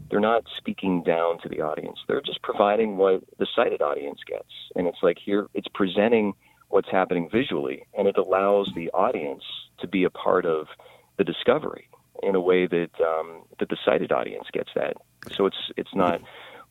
they're 0.09 0.19
not 0.19 0.43
speaking 0.57 1.03
down 1.03 1.39
to 1.39 1.49
the 1.49 1.61
audience. 1.61 1.99
They're 2.07 2.21
just 2.21 2.41
providing 2.41 2.97
what 2.97 3.23
the 3.37 3.47
sighted 3.55 3.81
audience 3.81 4.19
gets, 4.27 4.51
and 4.75 4.87
it's 4.87 5.01
like 5.01 5.17
here 5.23 5.47
it's 5.53 5.67
presenting 5.73 6.33
what's 6.69 6.89
happening 6.89 7.29
visually, 7.29 7.85
and 7.97 8.07
it 8.07 8.17
allows 8.17 8.71
the 8.75 8.89
audience 8.91 9.43
to 9.79 9.87
be 9.87 10.03
a 10.03 10.09
part 10.09 10.45
of 10.45 10.67
the 11.17 11.23
discovery 11.23 11.87
in 12.23 12.35
a 12.35 12.41
way 12.41 12.67
that 12.67 12.89
um, 13.01 13.43
that 13.59 13.69
the 13.69 13.77
sighted 13.85 14.11
audience 14.11 14.47
gets 14.51 14.69
that. 14.75 14.97
So 15.35 15.45
it's 15.45 15.71
it's 15.77 15.95
not 15.95 16.21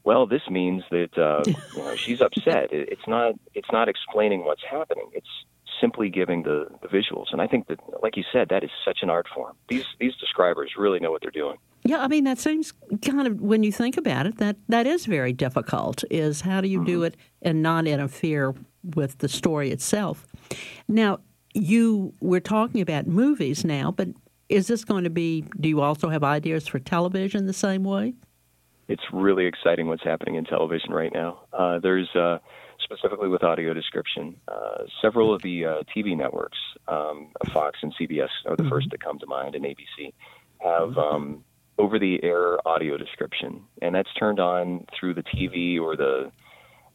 well, 0.05 0.27
this 0.27 0.43
means 0.51 0.83
that 0.91 1.17
uh, 1.19 1.43
you 1.77 1.83
know, 1.83 1.97
she's 1.97 2.21
upset. 2.21 2.69
It's 2.71 3.07
not 3.09 3.35
it's 3.55 3.73
not 3.73 3.89
explaining 3.89 4.45
what's 4.45 4.63
happening. 4.71 5.11
It's 5.13 5.29
simply 5.81 6.09
giving 6.09 6.43
the, 6.43 6.69
the 6.83 6.89
visuals. 6.89 7.27
And 7.33 7.41
I 7.41 7.47
think 7.47 7.67
that, 7.67 7.81
like 8.03 8.17
you 8.17 8.25
said, 8.33 8.49
that 8.51 8.63
is 8.63 8.71
such 8.85 8.99
an 9.03 9.11
art 9.11 9.27
form. 9.35 9.57
These 9.69 9.87
these 9.99 10.15
describers 10.17 10.73
really 10.79 11.01
know 11.01 11.11
what 11.11 11.23
they're 11.23 11.31
doing. 11.31 11.57
Yeah, 11.85 12.03
I 12.03 12.09
mean 12.09 12.25
that 12.25 12.39
seems 12.39 12.73
kind 13.03 13.27
of 13.27 13.41
when 13.41 13.63
you 13.63 13.73
think 13.73 13.97
about 13.97 14.27
it, 14.27 14.39
that 14.39 14.57
that 14.69 14.87
is 14.87 15.07
very 15.07 15.33
difficult. 15.33 16.05
Is 16.11 16.43
how 16.43 16.61
do 16.61 16.69
you 16.69 16.79
mm-hmm. 16.79 16.87
do 16.87 17.03
it 17.05 17.17
and 17.43 17.63
not 17.63 17.87
interfere 17.87 18.55
with 18.95 19.19
the 19.19 19.29
story 19.29 19.71
itself? 19.71 20.27
Now, 20.89 21.21
you 21.55 22.13
we're 22.21 22.41
talking 22.41 22.81
about 22.81 23.07
movies 23.07 23.65
now, 23.65 23.91
but 23.91 24.09
is 24.49 24.67
this 24.67 24.85
going 24.85 25.05
to 25.05 25.11
be? 25.11 25.45
Do 25.59 25.69
you 25.69 25.81
also 25.81 26.09
have 26.09 26.23
ideas 26.23 26.67
for 26.67 26.79
television 26.79 27.47
the 27.47 27.53
same 27.53 27.85
way? 27.85 28.15
It's 28.89 29.03
really 29.13 29.47
exciting 29.47 29.89
what's 29.89 30.05
happening 30.05 30.35
in 30.35 30.45
television 30.45 30.93
right 30.93 31.13
now. 31.13 31.41
Uh, 31.53 31.79
there's 31.79 32.09
uh, 32.15 32.39
specifically 32.83 33.29
with 33.29 33.43
audio 33.43 33.73
description. 33.73 34.37
Uh, 34.47 34.85
several 35.01 35.35
of 35.35 35.43
the 35.43 35.65
uh, 35.65 35.75
TV 35.97 36.17
networks, 36.17 36.59
um, 36.89 37.29
Fox 37.53 37.79
and 37.83 37.95
CBS 38.01 38.29
are 38.47 38.57
the 38.57 38.63
mm-hmm. 38.63 38.71
first 38.71 38.89
that 38.91 39.03
come 39.03 39.19
to 39.19 39.27
mind, 39.27 39.55
and 39.55 39.65
ABC 39.65 40.13
have 40.59 40.97
um, 40.99 41.45
over-the-air 41.79 42.67
audio 42.67 42.97
description, 42.97 43.63
and 43.83 43.95
that's 43.95 44.13
turned 44.19 44.39
on 44.39 44.87
through 44.99 45.15
the 45.15 45.23
TV 45.23 45.81
or 45.81 45.97
the 45.97 46.31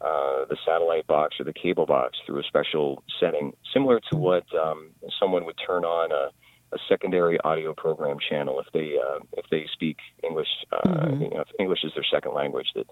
uh, 0.01 0.46
the 0.48 0.55
satellite 0.65 1.05
box 1.08 1.36
or 1.41 1.43
the 1.43 1.51
cable 1.51 1.86
box 1.86 2.17
through 2.25 2.39
a 2.39 2.43
special 2.43 3.03
setting, 3.19 3.51
similar 3.74 4.00
to 4.00 4.15
what 4.15 4.46
um, 4.55 4.91
someone 5.19 5.43
would 5.43 5.60
turn 5.67 5.84
on 5.84 6.10
a, 6.13 6.29
a 6.72 6.78
secondary 6.88 7.40
audio 7.42 7.74
program 7.74 8.18
channel 8.30 8.60
if 8.60 8.72
they 8.74 8.96
uh, 8.98 9.20
if 9.34 9.46
they 9.50 9.66
speak 9.74 9.98
English. 10.24 10.48
Uh, 10.72 10.88
mm-hmm. 10.88 11.22
you 11.22 11.30
know, 11.30 11.42
if 11.42 11.48
English 11.60 11.84
is 11.84 11.92
their 11.96 12.06
second 12.12 12.34
language, 12.34 12.68
that 12.76 12.86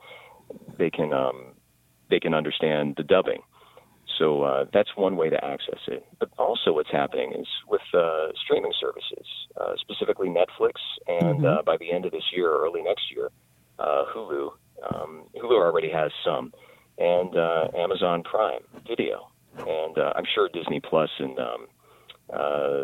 they 0.78 0.90
can 0.90 1.14
um, 1.14 1.54
they 2.10 2.20
can 2.20 2.34
understand 2.34 2.96
the 2.98 3.04
dubbing. 3.04 3.42
So 4.18 4.42
uh, 4.44 4.66
that's 4.74 4.90
one 4.96 5.16
way 5.16 5.30
to 5.30 5.46
access 5.46 5.80
it. 5.88 6.06
But 6.20 6.30
also, 6.40 6.74
what's 6.74 6.92
happening 6.92 7.34
is 7.34 7.48
with 7.68 7.82
uh, 7.94 8.30
streaming 8.44 8.72
services, 8.80 9.28
uh, 9.60 9.74
specifically 9.78 10.30
Netflix, 10.30 10.74
and 11.08 11.38
mm-hmm. 11.38 11.46
uh, 11.46 11.62
by 11.64 11.78
the 11.78 11.92
end 11.92 12.06
of 12.06 12.12
this 12.12 12.24
year, 12.36 12.50
or 12.50 12.66
early 12.66 12.82
next 12.82 13.12
year, 13.14 13.30
uh, 13.80 14.06
Hulu. 14.16 14.52
Um, 14.94 15.24
Hulu 15.36 15.58
already 15.60 15.92
has 15.92 16.12
some, 16.24 16.54
and 16.98 17.36
uh, 17.36 17.68
Amazon 17.76 18.24
Prime 18.24 18.62
Video, 18.88 19.28
and 19.58 19.98
uh, 19.98 20.14
I'm 20.16 20.26
sure 20.34 20.50
Disney 20.50 20.80
Plus 20.80 21.10
and 21.20 21.40
um, 21.40 21.68
uh, 22.34 22.84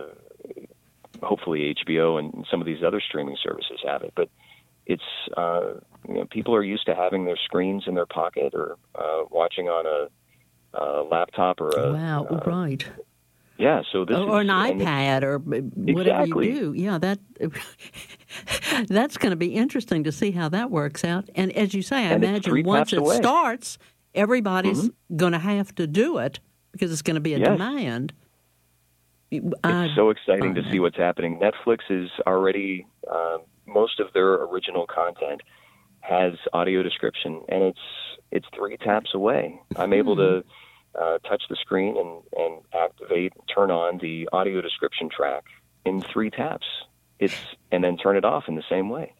hopefully 1.24 1.76
HBO 1.86 2.20
and 2.20 2.46
some 2.50 2.60
of 2.60 2.68
these 2.68 2.84
other 2.86 3.02
streaming 3.02 3.38
services 3.44 3.80
have 3.86 4.04
it. 4.04 4.14
But 4.16 4.30
it's 4.86 5.04
uh, 5.38 5.76
you 6.08 6.16
know, 6.16 6.26
people 6.26 6.56
are 6.56 6.64
used 6.64 6.86
to 6.88 6.96
having 6.96 7.26
their 7.26 7.38
screens 7.38 7.84
in 7.88 7.96
their 7.96 8.06
pocket 8.06 8.54
or 8.54 8.78
uh, 8.96 9.24
watching 9.30 9.68
on 9.68 9.86
a, 9.86 10.78
a 10.78 11.04
laptop 11.04 11.62
or 11.62 11.70
a 11.70 11.94
wow, 11.94 12.28
uh, 12.30 12.42
right. 12.46 12.86
Yeah, 13.58 13.84
so 13.92 14.04
this 14.04 14.18
or, 14.18 14.42
is, 14.42 14.50
an 14.50 14.56
iPad 14.56 15.24
or 15.24 15.38
whatever 15.38 16.24
exactly. 16.24 16.52
you 16.52 16.60
do. 16.60 16.74
Yeah, 16.74 16.98
that 16.98 17.20
that's 18.88 19.18
going 19.18 19.30
to 19.30 19.36
be 19.38 19.54
interesting 19.54 20.04
to 20.06 20.12
see 20.12 20.32
how 20.32 20.50
that 20.50 20.72
works 20.72 21.04
out. 21.04 21.30
And 21.36 21.52
as 21.54 21.74
you 21.74 21.84
say, 21.84 21.98
I 21.98 22.14
and 22.14 22.24
imagine 22.24 22.64
once 22.64 22.94
it 22.94 23.00
away. 23.00 23.16
starts, 23.18 23.78
everybody's 24.16 24.82
mm-hmm. 24.82 25.18
going 25.18 25.34
to 25.34 25.40
have 25.40 25.74
to 25.76 25.86
do 25.86 26.18
it 26.18 26.40
because 26.72 26.92
it's 26.92 27.04
going 27.04 27.16
to 27.16 27.22
be 27.22 27.36
a 27.36 27.40
yes. 27.40 27.48
demand. 27.48 28.12
It's 29.42 29.96
so 29.96 30.10
exciting 30.10 30.56
to 30.56 30.64
see 30.72 30.80
what's 30.80 30.98
happening. 30.98 31.40
Netflix 31.40 31.80
is 31.90 32.10
already 32.28 32.86
uh, 33.10 33.38
most 33.66 34.00
of 34.00 34.08
their 34.14 34.34
original 34.44 34.86
content 34.86 35.42
has 36.02 36.34
audio 36.52 36.84
description, 36.84 37.42
and 37.50 37.64
it's 37.64 37.80
it's 38.32 38.46
three 38.56 38.78
taps 38.78 39.12
away. 39.14 39.60
I'm 39.76 39.94
able 39.94 40.16
to 40.18 40.44
hmm. 40.44 41.04
uh, 41.04 41.18
touch 41.30 41.44
the 41.50 41.56
screen 41.56 41.96
and, 41.98 42.24
and 42.36 42.62
activate, 42.74 43.34
turn 43.54 43.72
on 43.72 44.00
the 44.00 44.28
audio 44.34 44.62
description 44.62 45.10
track 45.10 45.44
in 45.86 46.02
three 46.02 46.30
taps. 46.30 46.66
It's 47.20 47.36
and 47.72 47.84
then 47.84 47.98
turn 47.98 48.18
it 48.18 48.26
off 48.26 48.46
in 48.48 48.56
the 48.56 48.64
same 48.70 48.90
way. 48.90 49.14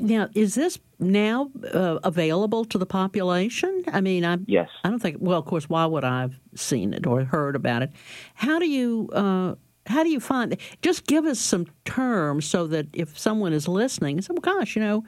Now, 0.00 0.28
is 0.34 0.54
this 0.54 0.78
now 0.98 1.50
uh, 1.72 1.98
available 2.04 2.64
to 2.66 2.78
the 2.78 2.86
population? 2.86 3.84
I 3.92 4.00
mean, 4.00 4.24
I 4.24 4.38
yes. 4.46 4.68
I 4.84 4.90
don't 4.90 5.00
think. 5.00 5.16
Well, 5.20 5.38
of 5.38 5.46
course, 5.46 5.68
why 5.68 5.86
would 5.86 6.04
I 6.04 6.20
have 6.20 6.38
seen 6.54 6.92
it 6.92 7.06
or 7.06 7.24
heard 7.24 7.56
about 7.56 7.82
it? 7.82 7.90
How 8.34 8.58
do 8.58 8.68
you? 8.68 9.08
Uh, 9.12 9.54
how 9.86 10.02
do 10.02 10.10
you 10.10 10.20
find? 10.20 10.56
Just 10.82 11.06
give 11.06 11.24
us 11.24 11.40
some 11.40 11.66
terms 11.84 12.44
so 12.44 12.66
that 12.66 12.86
if 12.92 13.18
someone 13.18 13.52
is 13.52 13.66
listening, 13.66 14.20
say, 14.20 14.32
"Well, 14.32 14.40
gosh, 14.40 14.76
you 14.76 14.82
know, 14.82 15.04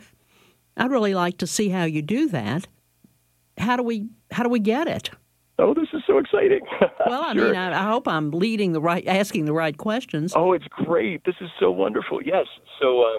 I'd 0.76 0.90
really 0.90 1.14
like 1.14 1.38
to 1.38 1.46
see 1.46 1.68
how 1.68 1.84
you 1.84 2.02
do 2.02 2.28
that." 2.28 2.66
How 3.58 3.76
do 3.76 3.82
we? 3.82 4.08
How 4.30 4.42
do 4.42 4.48
we 4.48 4.60
get 4.60 4.88
it? 4.88 5.10
Oh, 5.58 5.74
this 5.74 5.88
is 5.92 6.02
so 6.06 6.18
exciting! 6.18 6.60
well, 7.06 7.22
I 7.22 7.34
sure. 7.34 7.48
mean, 7.48 7.56
I, 7.56 7.84
I, 7.84 7.90
hope 7.90 8.08
I'm 8.08 8.30
leading 8.30 8.72
the 8.72 8.80
right, 8.80 9.06
asking 9.06 9.44
the 9.44 9.52
right 9.52 9.76
questions. 9.76 10.32
Oh, 10.34 10.52
it's 10.52 10.66
great! 10.68 11.24
This 11.24 11.36
is 11.40 11.50
so 11.60 11.70
wonderful. 11.70 12.22
Yes. 12.22 12.46
So, 12.80 13.02
um, 13.04 13.18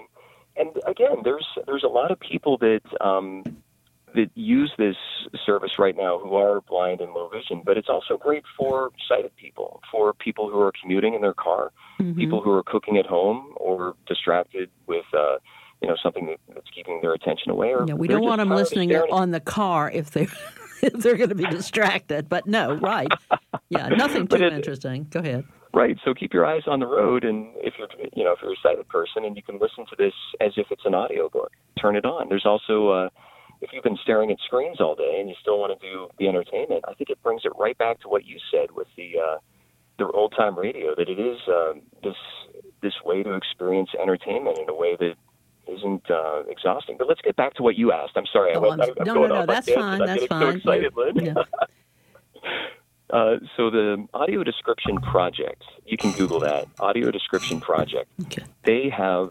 and 0.56 0.70
again, 0.86 1.22
there's 1.24 1.46
there's 1.66 1.84
a 1.84 1.88
lot 1.88 2.10
of 2.10 2.20
people 2.20 2.58
that 2.58 2.80
um, 3.00 3.42
that 4.14 4.30
use 4.34 4.72
this 4.78 4.96
service 5.44 5.78
right 5.78 5.96
now 5.96 6.18
who 6.18 6.34
are 6.36 6.60
blind 6.62 7.00
and 7.00 7.12
low 7.12 7.28
vision, 7.28 7.62
but 7.64 7.76
it's 7.76 7.88
also 7.88 8.16
great 8.16 8.44
for 8.56 8.90
sighted 9.08 9.34
people, 9.36 9.80
for 9.90 10.12
people 10.12 10.48
who 10.48 10.60
are 10.60 10.72
commuting 10.80 11.14
in 11.14 11.20
their 11.20 11.34
car, 11.34 11.72
mm-hmm. 12.00 12.18
people 12.18 12.40
who 12.40 12.50
are 12.50 12.62
cooking 12.62 12.96
at 12.96 13.06
home 13.06 13.54
or 13.56 13.94
distracted 14.06 14.70
with. 14.86 15.04
Uh, 15.12 15.36
you 15.82 15.90
know 15.90 15.96
something 16.02 16.34
that's 16.54 16.70
keeping 16.74 17.00
their 17.02 17.12
attention 17.12 17.50
away. 17.50 17.74
Or 17.74 17.84
yeah, 17.86 17.92
we 17.92 18.08
don't 18.08 18.22
want 18.22 18.38
them 18.38 18.48
listening 18.48 18.94
on 18.94 19.32
the 19.32 19.40
car 19.40 19.90
if 19.90 20.12
they 20.12 20.22
if 20.82 20.94
they're 20.94 21.16
going 21.16 21.28
to 21.28 21.34
be 21.34 21.44
distracted. 21.44 22.26
But 22.28 22.46
no, 22.46 22.74
right? 22.76 23.08
Yeah, 23.68 23.88
nothing 23.88 24.26
too 24.26 24.36
it, 24.36 24.52
interesting. 24.54 25.06
Go 25.10 25.20
ahead. 25.20 25.44
Right. 25.74 25.98
So 26.04 26.14
keep 26.14 26.32
your 26.32 26.46
eyes 26.46 26.62
on 26.68 26.78
the 26.78 26.86
road, 26.86 27.24
and 27.24 27.48
if 27.56 27.74
you're, 27.78 27.88
you 28.14 28.22
know, 28.22 28.32
if 28.32 28.38
you're 28.40 28.52
a 28.52 28.62
sighted 28.62 28.88
person, 28.88 29.24
and 29.24 29.34
you 29.36 29.42
can 29.42 29.58
listen 29.58 29.84
to 29.90 29.96
this 29.98 30.12
as 30.40 30.52
if 30.56 30.68
it's 30.70 30.84
an 30.84 30.94
audiobook, 30.94 31.50
turn 31.80 31.96
it 31.96 32.04
on. 32.04 32.28
There's 32.28 32.46
also, 32.46 32.88
uh, 32.90 33.08
if 33.60 33.70
you've 33.72 33.82
been 33.82 33.98
staring 34.02 34.30
at 34.30 34.38
screens 34.46 34.80
all 34.80 34.94
day 34.94 35.16
and 35.18 35.28
you 35.28 35.34
still 35.40 35.58
want 35.58 35.78
to 35.78 35.86
do 35.86 36.08
the 36.18 36.28
entertainment, 36.28 36.84
I 36.86 36.94
think 36.94 37.10
it 37.10 37.20
brings 37.24 37.42
it 37.44 37.50
right 37.58 37.76
back 37.76 38.00
to 38.02 38.08
what 38.08 38.24
you 38.24 38.38
said 38.52 38.70
with 38.70 38.86
the 38.96 39.14
uh, 39.18 39.38
the 39.98 40.06
old 40.06 40.34
time 40.36 40.56
radio. 40.56 40.94
That 40.94 41.08
it 41.08 41.18
is 41.18 41.38
uh, 41.48 41.72
this 42.04 42.16
this 42.80 42.94
way 43.04 43.24
to 43.24 43.34
experience 43.34 43.90
entertainment 44.00 44.58
in 44.58 44.68
a 44.68 44.74
way 44.74 44.96
that 44.96 45.14
isn't 45.66 46.08
uh, 46.08 46.44
exhausting. 46.48 46.96
But 46.98 47.08
let's 47.08 47.22
get 47.22 47.34
back 47.34 47.54
to 47.54 47.62
what 47.62 47.76
you 47.76 47.90
asked. 47.90 48.12
I'm 48.14 48.26
sorry. 48.32 48.54
I 48.54 48.58
went, 48.58 48.80
I'm, 48.80 48.90
I'm 49.00 49.06
no, 49.06 49.14
no, 49.14 49.26
no. 49.26 49.46
That's 49.46 49.70
fine. 49.70 49.98
That's 50.06 50.26
fine. 50.26 50.40
So 50.40 50.48
excited, 50.50 50.92
Lynn. 50.94 51.16
Yeah. 51.16 51.34
Uh, 53.14 53.36
so 53.56 53.70
the 53.70 54.08
Audio 54.12 54.42
Description 54.42 54.96
Project, 55.00 55.62
you 55.86 55.96
can 55.96 56.10
Google 56.12 56.40
that, 56.40 56.66
Audio 56.80 57.12
Description 57.12 57.60
Project. 57.60 58.10
Okay. 58.22 58.42
They 58.64 58.88
have 58.90 59.30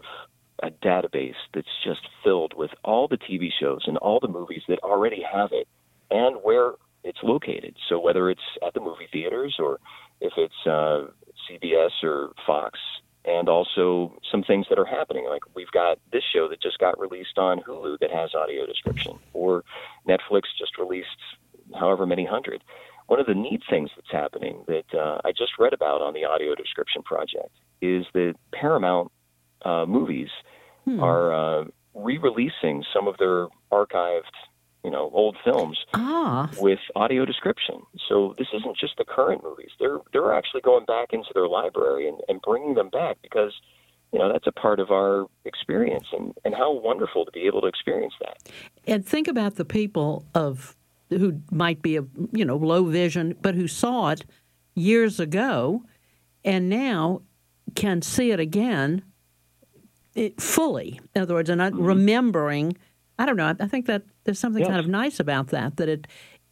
a 0.62 0.70
database 0.70 1.34
that's 1.52 1.68
just 1.84 2.00
filled 2.22 2.54
with 2.56 2.70
all 2.82 3.08
the 3.08 3.18
TV 3.18 3.50
shows 3.60 3.82
and 3.86 3.98
all 3.98 4.20
the 4.20 4.28
movies 4.28 4.62
that 4.68 4.78
already 4.78 5.22
have 5.30 5.50
it 5.52 5.68
and 6.10 6.36
where 6.36 6.72
it's 7.02 7.18
located. 7.22 7.76
So 7.90 8.00
whether 8.00 8.30
it's 8.30 8.40
at 8.66 8.72
the 8.72 8.80
movie 8.80 9.06
theaters 9.12 9.56
or 9.58 9.78
if 10.18 10.32
it's 10.38 10.66
uh, 10.66 11.08
CBS 11.46 11.90
or 12.02 12.32
Fox, 12.46 12.78
and 13.26 13.48
also 13.48 14.12
some 14.30 14.42
things 14.42 14.66
that 14.68 14.78
are 14.78 14.84
happening. 14.84 15.26
Like 15.26 15.42
we've 15.54 15.70
got 15.70 15.98
this 16.12 16.22
show 16.34 16.46
that 16.48 16.60
just 16.60 16.78
got 16.78 16.98
released 17.00 17.38
on 17.38 17.60
Hulu 17.60 17.98
that 18.00 18.10
has 18.10 18.34
audio 18.34 18.66
description, 18.66 19.18
or 19.32 19.64
Netflix 20.06 20.42
just 20.58 20.76
released 20.78 21.08
however 21.74 22.04
many 22.04 22.26
hundred 22.26 22.62
one 23.06 23.20
of 23.20 23.26
the 23.26 23.34
neat 23.34 23.62
things 23.68 23.90
that's 23.96 24.10
happening 24.10 24.64
that 24.66 24.94
uh, 24.94 25.20
I 25.24 25.32
just 25.32 25.52
read 25.58 25.72
about 25.72 26.00
on 26.00 26.14
the 26.14 26.24
audio 26.24 26.54
description 26.54 27.02
project 27.02 27.50
is 27.80 28.06
that 28.14 28.34
Paramount 28.52 29.10
uh, 29.64 29.84
movies 29.86 30.28
hmm. 30.84 31.02
are 31.02 31.32
uh, 31.32 31.64
re-releasing 31.94 32.84
some 32.94 33.06
of 33.06 33.16
their 33.18 33.48
archived, 33.70 34.22
you 34.82 34.90
know, 34.90 35.10
old 35.12 35.36
films 35.44 35.78
ah. 35.94 36.50
with 36.58 36.78
audio 36.96 37.24
description. 37.24 37.82
So 38.08 38.34
this 38.38 38.48
isn't 38.54 38.76
just 38.78 38.96
the 38.96 39.04
current 39.04 39.42
movies; 39.42 39.70
they're 39.78 39.98
they're 40.12 40.34
actually 40.34 40.62
going 40.62 40.84
back 40.86 41.12
into 41.12 41.28
their 41.34 41.48
library 41.48 42.08
and, 42.08 42.20
and 42.28 42.40
bringing 42.42 42.74
them 42.74 42.90
back 42.90 43.18
because 43.22 43.52
you 44.12 44.18
know 44.18 44.32
that's 44.32 44.46
a 44.46 44.52
part 44.52 44.80
of 44.80 44.90
our 44.90 45.26
experience 45.44 46.06
and, 46.12 46.34
and 46.44 46.54
how 46.54 46.72
wonderful 46.72 47.24
to 47.24 47.32
be 47.32 47.46
able 47.46 47.60
to 47.60 47.66
experience 47.66 48.14
that 48.20 48.36
and 48.86 49.04
think 49.04 49.26
about 49.26 49.56
the 49.56 49.64
people 49.64 50.24
of 50.34 50.76
who 51.18 51.40
might 51.50 51.82
be 51.82 51.96
a 51.96 52.04
you 52.32 52.44
know 52.44 52.56
low 52.56 52.84
vision, 52.84 53.36
but 53.40 53.54
who 53.54 53.68
saw 53.68 54.10
it 54.10 54.24
years 54.74 55.20
ago, 55.20 55.84
and 56.44 56.68
now 56.68 57.22
can 57.74 58.02
see 58.02 58.30
it 58.30 58.40
again 58.40 59.02
it, 60.14 60.40
fully. 60.40 61.00
In 61.14 61.22
other 61.22 61.34
words, 61.34 61.50
and 61.50 61.60
mm-hmm. 61.60 61.82
remembering. 61.82 62.76
I 63.16 63.26
don't 63.26 63.36
know. 63.36 63.54
I 63.60 63.68
think 63.68 63.86
that 63.86 64.02
there's 64.24 64.40
something 64.40 64.62
yes. 64.62 64.68
kind 64.68 64.80
of 64.80 64.88
nice 64.88 65.20
about 65.20 65.48
that. 65.48 65.76
That 65.76 65.88
it 65.88 66.06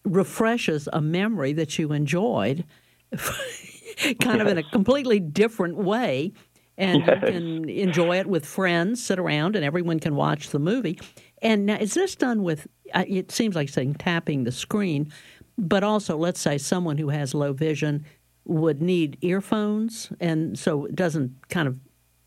refreshes 0.05 0.89
a 0.93 1.01
memory 1.01 1.53
that 1.55 1.79
you 1.79 1.93
enjoyed, 1.93 2.65
kind 3.13 4.17
yes. 4.21 4.41
of 4.41 4.47
in 4.47 4.59
a 4.59 4.63
completely 4.63 5.19
different 5.19 5.77
way 5.77 6.33
and 6.79 7.05
yes. 7.07 7.19
you 7.23 7.29
can 7.29 7.69
enjoy 7.69 8.19
it 8.19 8.27
with 8.27 8.47
friends, 8.47 9.03
sit 9.03 9.19
around, 9.19 9.57
and 9.57 9.65
everyone 9.65 10.01
can 10.01 10.15
watch 10.15 10.51
the 10.51 10.59
movie. 10.59 10.99
And 11.41 11.67
now, 11.67 11.77
is 11.77 11.95
this 11.95 12.15
done 12.15 12.43
with? 12.43 12.67
It 12.95 13.33
seems 13.33 13.55
like 13.55 13.69
saying 13.69 13.95
tapping 13.95 14.45
the 14.45 14.53
screen, 14.53 15.13
but 15.59 15.85
also, 15.85 16.17
let's 16.17 16.41
say 16.41 16.59
someone 16.59 16.99
who 16.99 17.09
has 17.11 17.35
low 17.35 17.53
vision 17.53 18.05
would 18.45 18.83
need 18.83 19.19
earphones, 19.21 20.13
and 20.21 20.59
so 20.59 20.87
it 20.87 20.97
doesn't 20.97 21.49
kind 21.49 21.69
of, 21.69 21.79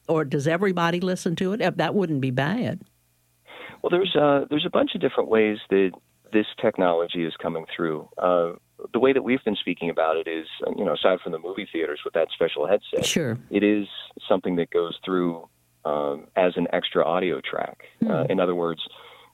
or 0.07 0.23
does 0.23 0.47
everybody 0.47 0.99
listen 0.99 1.35
to 1.37 1.53
it? 1.53 1.77
That 1.77 1.95
wouldn't 1.95 2.21
be 2.21 2.31
bad. 2.31 2.81
Well, 3.81 3.89
there's 3.89 4.15
uh, 4.15 4.45
there's 4.49 4.65
a 4.65 4.69
bunch 4.69 4.95
of 4.95 5.01
different 5.01 5.29
ways 5.29 5.57
that 5.69 5.91
this 6.33 6.45
technology 6.61 7.23
is 7.23 7.33
coming 7.41 7.65
through. 7.75 8.09
Uh, 8.17 8.53
the 8.93 8.99
way 8.99 9.13
that 9.13 9.23
we've 9.23 9.43
been 9.43 9.55
speaking 9.55 9.89
about 9.89 10.17
it 10.17 10.27
is, 10.27 10.47
you 10.75 10.83
know, 10.83 10.93
aside 10.93 11.19
from 11.21 11.31
the 11.31 11.39
movie 11.39 11.67
theaters 11.71 11.99
with 12.03 12.13
that 12.13 12.27
special 12.33 12.67
headset, 12.67 13.05
sure, 13.05 13.37
it 13.49 13.63
is 13.63 13.87
something 14.27 14.55
that 14.55 14.69
goes 14.69 14.97
through 15.03 15.47
um, 15.85 16.27
as 16.35 16.53
an 16.55 16.67
extra 16.73 17.05
audio 17.05 17.41
track. 17.41 17.83
Hmm. 17.99 18.11
Uh, 18.11 18.23
in 18.23 18.39
other 18.39 18.55
words, 18.55 18.81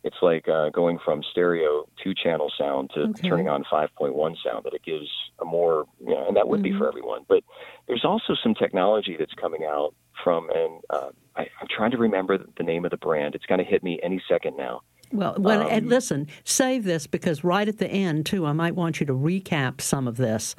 it's 0.04 0.18
like 0.22 0.48
uh, 0.48 0.70
going 0.70 0.98
from 1.04 1.22
stereo 1.32 1.86
two 2.04 2.14
channel 2.14 2.52
sound 2.58 2.90
to 2.94 3.02
Okay. 3.02 3.28
turning 3.30 3.48
on 3.50 3.64
5.1 3.72 4.36
sound 4.44 4.64
that 4.66 4.74
it 4.74 4.84
gives 4.84 5.08
a 5.42 5.46
more 5.46 5.86
you 6.00 6.10
know 6.14 6.28
and 6.28 6.36
that 6.38 6.48
would 6.48 6.62
Mm-hmm. 6.62 6.74
be 6.74 6.78
for 6.78 6.88
everyone 6.88 7.22
but 7.28 7.44
there's 7.88 8.06
also 8.06 8.34
some 8.42 8.54
technology 8.54 9.16
that's 9.18 9.34
coming 9.34 9.64
out 9.64 9.94
from 10.24 10.50
and 10.50 10.82
uh, 10.90 11.10
I, 11.36 11.42
i'm 11.62 11.68
trying 11.76 11.92
to 11.92 11.98
remember 11.98 12.38
the 12.58 12.64
name 12.64 12.86
of 12.86 12.92
the 12.92 12.98
brand 12.98 13.36
it's 13.36 13.46
going 13.46 13.60
to 13.60 13.66
hit 13.66 13.84
me 13.84 14.00
any 14.04 14.22
second 14.30 14.58
now 14.58 14.82
Well, 15.12 15.36
and 15.44 15.86
Um, 15.86 15.90
listen, 15.90 16.28
save 16.46 16.84
this 16.86 17.06
because 17.08 17.44
right 17.44 17.68
at 17.68 17.80
the 17.80 17.88
end, 17.90 18.26
too, 18.26 18.46
I 18.46 18.54
might 18.54 18.76
want 18.76 19.02
you 19.02 19.06
to 19.08 19.14
recap 19.14 19.82
some 19.82 20.08
of 20.08 20.16
this. 20.16 20.56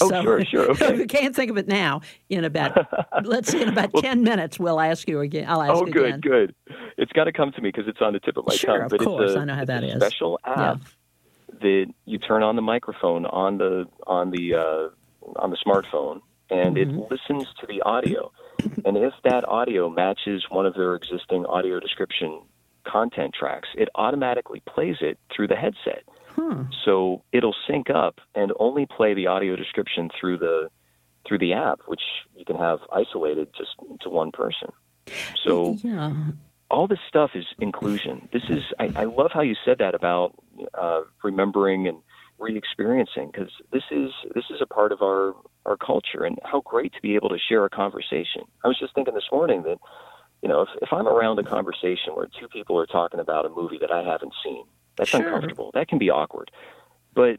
Oh, 0.00 0.10
sure, 0.22 0.44
sure, 0.44 0.70
okay. 0.72 0.92
if 0.94 0.98
you 0.98 1.06
can't 1.06 1.34
think 1.34 1.50
of 1.50 1.56
it 1.56 1.66
now, 1.68 2.02
in 2.28 2.44
about, 2.44 2.76
let's 3.24 3.50
see, 3.50 3.62
in 3.62 3.68
about 3.68 3.94
10 3.94 4.22
minutes, 4.22 4.58
we'll 4.58 4.80
ask 4.80 5.08
you 5.08 5.20
again. 5.20 5.46
I'll 5.48 5.62
ask 5.62 5.72
oh 5.74 5.84
good 5.86 6.04
again. 6.06 6.20
good 6.20 6.54
it's 6.98 7.12
got 7.12 7.24
to 7.24 7.32
come 7.32 7.52
to 7.52 7.60
me 7.60 7.68
because 7.70 7.88
it's 7.88 8.00
on 8.00 8.12
the 8.12 8.20
tip 8.20 8.36
of 8.36 8.46
my 8.46 8.54
Sure, 8.54 8.74
tongue 8.76 8.82
of 8.84 8.90
but 8.90 9.00
course. 9.00 9.30
it's 9.30 9.36
a, 9.36 9.40
I 9.40 9.44
know 9.44 9.54
how 9.54 9.64
that 9.64 9.84
is. 9.84 9.94
special 9.94 10.38
app 10.44 10.80
that 11.60 11.86
you 12.04 12.18
turn 12.18 12.42
on 12.42 12.56
the 12.56 12.62
microphone 12.62 13.24
on 13.26 13.58
the 13.58 13.84
on 14.06 14.30
the 14.30 14.54
uh, 14.54 15.38
on 15.40 15.50
the 15.50 15.56
smartphone 15.66 16.20
and 16.50 16.76
Mm-hmm. 16.76 17.00
it 17.00 17.10
listens 17.10 17.46
to 17.60 17.66
the 17.66 17.82
audio 17.82 18.30
and 18.84 18.96
if 18.96 19.12
that 19.24 19.44
audio 19.48 19.88
matches 19.90 20.44
one 20.50 20.64
of 20.66 20.74
their 20.74 20.94
existing 20.94 21.44
audio 21.46 21.80
description 21.80 22.40
content 22.86 23.34
tracks 23.38 23.68
it 23.76 23.88
automatically 23.96 24.62
plays 24.68 24.96
it 25.00 25.18
through 25.34 25.48
the 25.48 25.56
headset 25.56 26.04
So 26.84 27.22
it'll 27.32 27.54
sync 27.68 27.90
up 27.90 28.20
and 28.34 28.52
only 28.58 28.86
play 28.86 29.14
the 29.14 29.26
audio 29.26 29.56
description 29.56 30.10
through 30.18 30.38
the 30.38 30.68
through 31.26 31.38
the 31.38 31.52
app 31.52 31.80
which 31.88 32.02
you 32.36 32.44
can 32.44 32.56
have 32.56 32.78
isolated 32.92 33.48
just 33.56 33.70
to 34.02 34.08
one 34.08 34.30
person 34.30 34.68
so 35.44 35.78
Yeah. 35.82 36.12
all 36.70 36.86
this 36.88 36.98
stuff 37.08 37.30
is 37.34 37.44
inclusion. 37.60 38.28
This 38.32 38.42
is 38.48 38.62
I, 38.78 38.90
I 38.96 39.04
love 39.04 39.30
how 39.32 39.42
you 39.42 39.54
said 39.64 39.78
that 39.78 39.94
about 39.94 40.34
uh, 40.74 41.02
remembering 41.22 41.86
and 41.86 41.98
re-experiencing 42.38 43.30
because 43.32 43.50
this 43.72 43.84
is 43.90 44.10
this 44.34 44.44
is 44.50 44.60
a 44.60 44.66
part 44.66 44.92
of 44.92 45.00
our 45.02 45.34
our 45.64 45.76
culture 45.76 46.24
and 46.24 46.38
how 46.44 46.60
great 46.60 46.92
to 46.92 47.02
be 47.02 47.14
able 47.14 47.28
to 47.30 47.38
share 47.48 47.64
a 47.64 47.70
conversation. 47.70 48.42
I 48.64 48.68
was 48.68 48.78
just 48.78 48.94
thinking 48.94 49.14
this 49.14 49.30
morning 49.32 49.62
that 49.62 49.78
you 50.42 50.48
know 50.48 50.62
if, 50.62 50.68
if 50.82 50.88
I'm 50.92 51.08
around 51.08 51.38
a 51.38 51.44
conversation 51.44 52.14
where 52.14 52.28
two 52.38 52.48
people 52.48 52.78
are 52.78 52.86
talking 52.86 53.20
about 53.20 53.46
a 53.46 53.50
movie 53.50 53.78
that 53.80 53.90
I 53.92 54.02
haven't 54.02 54.34
seen, 54.44 54.64
that's 54.96 55.10
Sure. 55.10 55.20
uncomfortable. 55.22 55.70
That 55.74 55.88
can 55.88 55.98
be 55.98 56.10
awkward, 56.10 56.50
but 57.14 57.36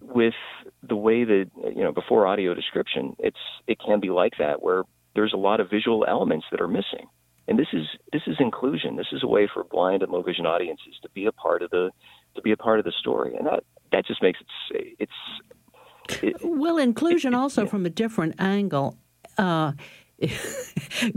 with 0.00 0.34
the 0.82 0.96
way 0.96 1.24
that 1.24 1.50
you 1.74 1.82
know 1.82 1.92
before 1.92 2.26
audio 2.26 2.54
description, 2.54 3.16
it's 3.18 3.38
it 3.66 3.78
can 3.80 4.00
be 4.00 4.10
like 4.10 4.34
that 4.38 4.62
where 4.62 4.84
there's 5.14 5.32
a 5.32 5.36
lot 5.38 5.60
of 5.60 5.70
visual 5.70 6.04
elements 6.06 6.46
that 6.50 6.60
are 6.60 6.68
missing. 6.68 7.06
And 7.48 7.58
this 7.58 7.68
is 7.72 7.86
this 8.12 8.22
is 8.26 8.36
inclusion. 8.40 8.96
This 8.96 9.06
is 9.12 9.22
a 9.22 9.26
way 9.26 9.48
for 9.52 9.64
blind 9.64 10.02
and 10.02 10.10
low 10.12 10.22
vision 10.22 10.46
audiences 10.46 10.94
to 11.02 11.08
be 11.10 11.26
a 11.26 11.32
part 11.32 11.62
of 11.62 11.70
the 11.70 11.90
to 12.34 12.42
be 12.42 12.50
a 12.52 12.56
part 12.56 12.78
of 12.80 12.84
the 12.84 12.92
story, 12.92 13.34
and 13.36 13.46
that 13.46 13.62
that 13.92 14.04
just 14.06 14.20
makes 14.22 14.40
it 14.70 14.96
it's 14.98 16.22
it, 16.22 16.36
Well, 16.42 16.76
inclusion 16.78 17.34
it- 17.34 17.36
also 17.36 17.62
yeah. 17.62 17.68
from 17.68 17.86
a 17.86 17.90
different 17.90 18.34
angle. 18.40 18.96
Uh, 19.38 19.72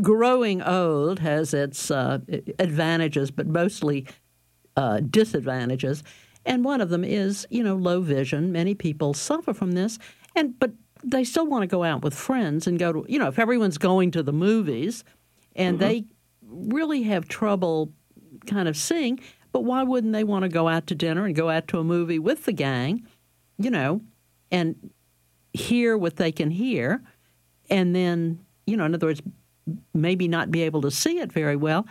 growing 0.02 0.62
old 0.62 1.20
has 1.20 1.54
its 1.54 1.90
uh, 1.92 2.20
advantages, 2.60 3.32
but 3.32 3.48
mostly 3.48 4.06
uh, 4.80 5.02
disadvantages. 5.02 6.04
And 6.46 6.64
one 6.64 6.80
of 6.80 6.90
them 6.90 7.04
is, 7.04 7.46
you 7.50 7.64
know, 7.64 7.76
low 7.76 8.00
vision. 8.00 8.54
Many 8.54 8.74
people 8.74 9.14
suffer 9.14 9.54
from 9.54 9.74
this, 9.74 10.00
and 10.36 10.58
but 10.58 10.72
they 11.04 11.26
still 11.26 11.46
want 11.46 11.64
to 11.64 11.68
go 11.68 11.84
out 11.84 12.02
with 12.02 12.14
friends 12.14 12.66
and 12.66 12.80
go 12.80 12.94
to, 12.94 13.06
you 13.10 13.20
know, 13.20 13.28
if 13.28 13.38
everyone's 13.38 13.78
going 13.78 14.12
to 14.12 14.24
the 14.24 14.32
movies, 14.32 15.04
and 15.56 15.80
they 15.80 16.06
really 16.42 17.04
have 17.04 17.28
trouble 17.28 17.92
kind 18.48 18.70
of 18.70 18.78
seeing. 18.78 19.20
But 19.52 19.66
why 19.66 19.84
wouldn't 19.84 20.14
they 20.14 20.24
want 20.24 20.44
to 20.44 20.50
go 20.50 20.70
out 20.70 20.88
to 20.88 20.96
dinner 20.96 21.26
and 21.26 21.36
go 21.36 21.50
out 21.50 21.68
to 21.70 21.80
a 21.80 21.84
movie 21.84 22.20
with 22.20 22.46
the 22.46 22.54
gang, 22.54 23.06
you 23.58 23.70
know, 23.70 24.02
and 24.52 24.92
hear 25.52 25.98
what 25.98 26.16
they 26.16 26.32
can 26.32 26.52
hear, 26.52 27.04
and 27.70 27.94
then, 27.94 28.40
you 28.66 28.78
know, 28.78 28.86
in 28.86 28.96
other 28.96 29.08
words, 29.08 29.22
maybe 29.94 30.28
not 30.30 30.52
be 30.52 30.62
able 30.62 30.82
to 30.82 30.92
see 30.92 31.20
it 31.20 31.34
very 31.34 31.58
well. 31.58 31.86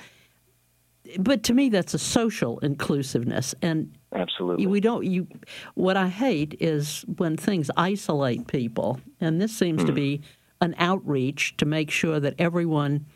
But 1.18 1.42
to 1.44 1.54
me, 1.54 1.68
that's 1.68 1.94
a 1.94 1.98
social 1.98 2.58
inclusiveness, 2.58 3.54
and 3.62 3.96
absolutely. 4.12 4.66
we 4.66 4.80
don't. 4.80 5.04
You, 5.04 5.26
what 5.74 5.96
I 5.96 6.08
hate 6.08 6.56
is 6.60 7.04
when 7.16 7.36
things 7.36 7.70
isolate 7.76 8.46
people, 8.46 9.00
and 9.20 9.40
this 9.40 9.56
seems 9.56 9.84
to 9.84 9.92
be 9.92 10.20
an 10.60 10.74
outreach 10.78 11.56
to 11.58 11.66
make 11.66 11.90
sure 11.90 12.20
that 12.20 12.34
everyone, 12.38 13.06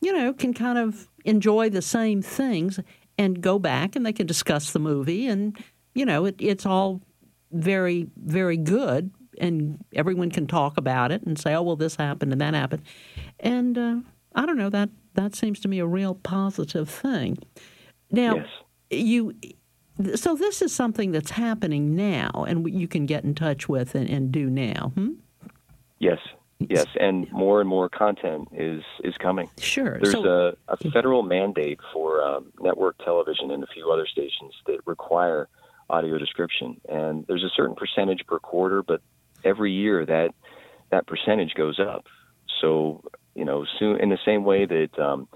you 0.00 0.12
know, 0.12 0.32
can 0.32 0.54
kind 0.54 0.78
of 0.78 1.08
enjoy 1.24 1.70
the 1.70 1.82
same 1.82 2.22
things 2.22 2.78
and 3.18 3.40
go 3.40 3.58
back 3.58 3.96
and 3.96 4.04
they 4.04 4.12
can 4.12 4.26
discuss 4.26 4.72
the 4.72 4.78
movie, 4.78 5.26
and 5.26 5.58
you 5.94 6.04
know, 6.04 6.26
it, 6.26 6.36
it's 6.38 6.66
all 6.66 7.00
very, 7.50 8.06
very 8.16 8.56
good, 8.56 9.10
and 9.40 9.84
everyone 9.94 10.30
can 10.30 10.46
talk 10.46 10.76
about 10.76 11.10
it 11.10 11.22
and 11.22 11.38
say, 11.38 11.54
"Oh, 11.54 11.62
well, 11.62 11.76
this 11.76 11.96
happened 11.96 12.30
and 12.30 12.40
that 12.40 12.54
happened," 12.54 12.82
and 13.40 13.76
uh, 13.76 13.96
I 14.34 14.46
don't 14.46 14.58
know 14.58 14.70
that 14.70 14.90
that 15.16 15.34
seems 15.34 15.60
to 15.60 15.68
me 15.68 15.78
a 15.78 15.86
real 15.86 16.14
positive 16.14 16.88
thing. 16.88 17.38
Now, 18.10 18.36
yes. 18.36 18.46
you 18.90 19.34
so 20.14 20.34
this 20.34 20.60
is 20.60 20.74
something 20.74 21.10
that's 21.10 21.30
happening 21.30 21.96
now 21.96 22.44
and 22.46 22.68
you 22.68 22.86
can 22.86 23.06
get 23.06 23.24
in 23.24 23.34
touch 23.34 23.66
with 23.68 23.94
and, 23.94 24.08
and 24.10 24.30
do 24.30 24.50
now 24.50 24.92
hmm? 24.94 25.12
Yes, 25.98 26.18
yes, 26.58 26.86
and 27.00 27.30
more 27.32 27.60
and 27.60 27.68
more 27.68 27.88
content 27.88 28.48
is 28.52 28.82
is 29.02 29.16
coming. 29.16 29.48
sure 29.58 29.98
There's 29.98 30.12
so, 30.12 30.56
a, 30.68 30.72
a 30.72 30.76
federal 30.90 31.22
mandate 31.22 31.80
for 31.92 32.22
um, 32.22 32.52
network 32.60 32.98
television 32.98 33.50
and 33.50 33.62
a 33.64 33.66
few 33.68 33.90
other 33.90 34.06
stations 34.06 34.52
that 34.66 34.86
require 34.86 35.48
audio 35.88 36.18
description, 36.18 36.80
and 36.88 37.26
there's 37.26 37.44
a 37.44 37.50
certain 37.56 37.76
percentage 37.76 38.26
per 38.26 38.38
quarter, 38.38 38.82
but 38.82 39.00
every 39.44 39.72
year 39.72 40.04
that 40.04 40.34
that 40.90 41.06
percentage 41.06 41.54
goes 41.54 41.80
up. 41.80 42.06
So 42.60 43.02
you 43.36 43.44
know, 43.44 43.64
soon 43.78 44.00
in 44.00 44.08
the 44.08 44.18
same 44.24 44.42
way 44.44 44.64
that 44.66 44.98
um, 44.98 45.28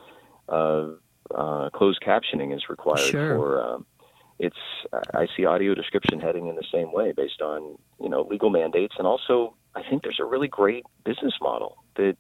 uh, 0.49 0.87
uh, 1.35 1.71
closed 1.71 2.01
captioning 2.05 2.55
is 2.55 2.63
required 2.69 2.99
Sure. 3.11 3.37
for. 3.37 3.63
Um, 3.63 3.87
it's 4.43 4.57
I 5.15 5.27
see 5.37 5.45
audio 5.45 5.75
description 5.75 6.19
heading 6.19 6.47
in 6.49 6.57
the 6.57 6.65
same 6.73 6.93
way 6.93 7.13
based 7.13 7.43
on 7.43 7.77
you 8.03 8.09
know 8.09 8.23
legal 8.23 8.49
mandates 8.49 8.95
and 8.99 9.07
also 9.07 9.55
I 9.75 9.83
think 9.83 10.03
there's 10.03 10.19
a 10.19 10.25
really 10.25 10.49
great 10.49 10.85
business 11.05 11.35
model 11.43 11.77
that 11.97 12.17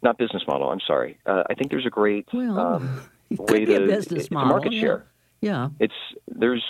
not 0.00 0.16
business 0.16 0.44
model 0.46 0.70
I'm 0.70 0.78
sorry 0.86 1.18
uh, 1.26 1.42
I 1.50 1.54
think 1.54 1.72
there's 1.72 1.84
a 1.84 1.90
great 1.90 2.28
well 2.32 2.56
um, 2.56 3.00
it 3.30 3.40
way 3.50 3.64
to 3.64 3.82
a 3.82 3.86
business 3.88 4.22
it's 4.26 4.30
a 4.30 4.34
model 4.34 4.48
market 4.50 4.74
yeah. 4.74 4.80
share 4.80 5.06
yeah 5.40 5.68
it's 5.80 6.00
there's 6.28 6.62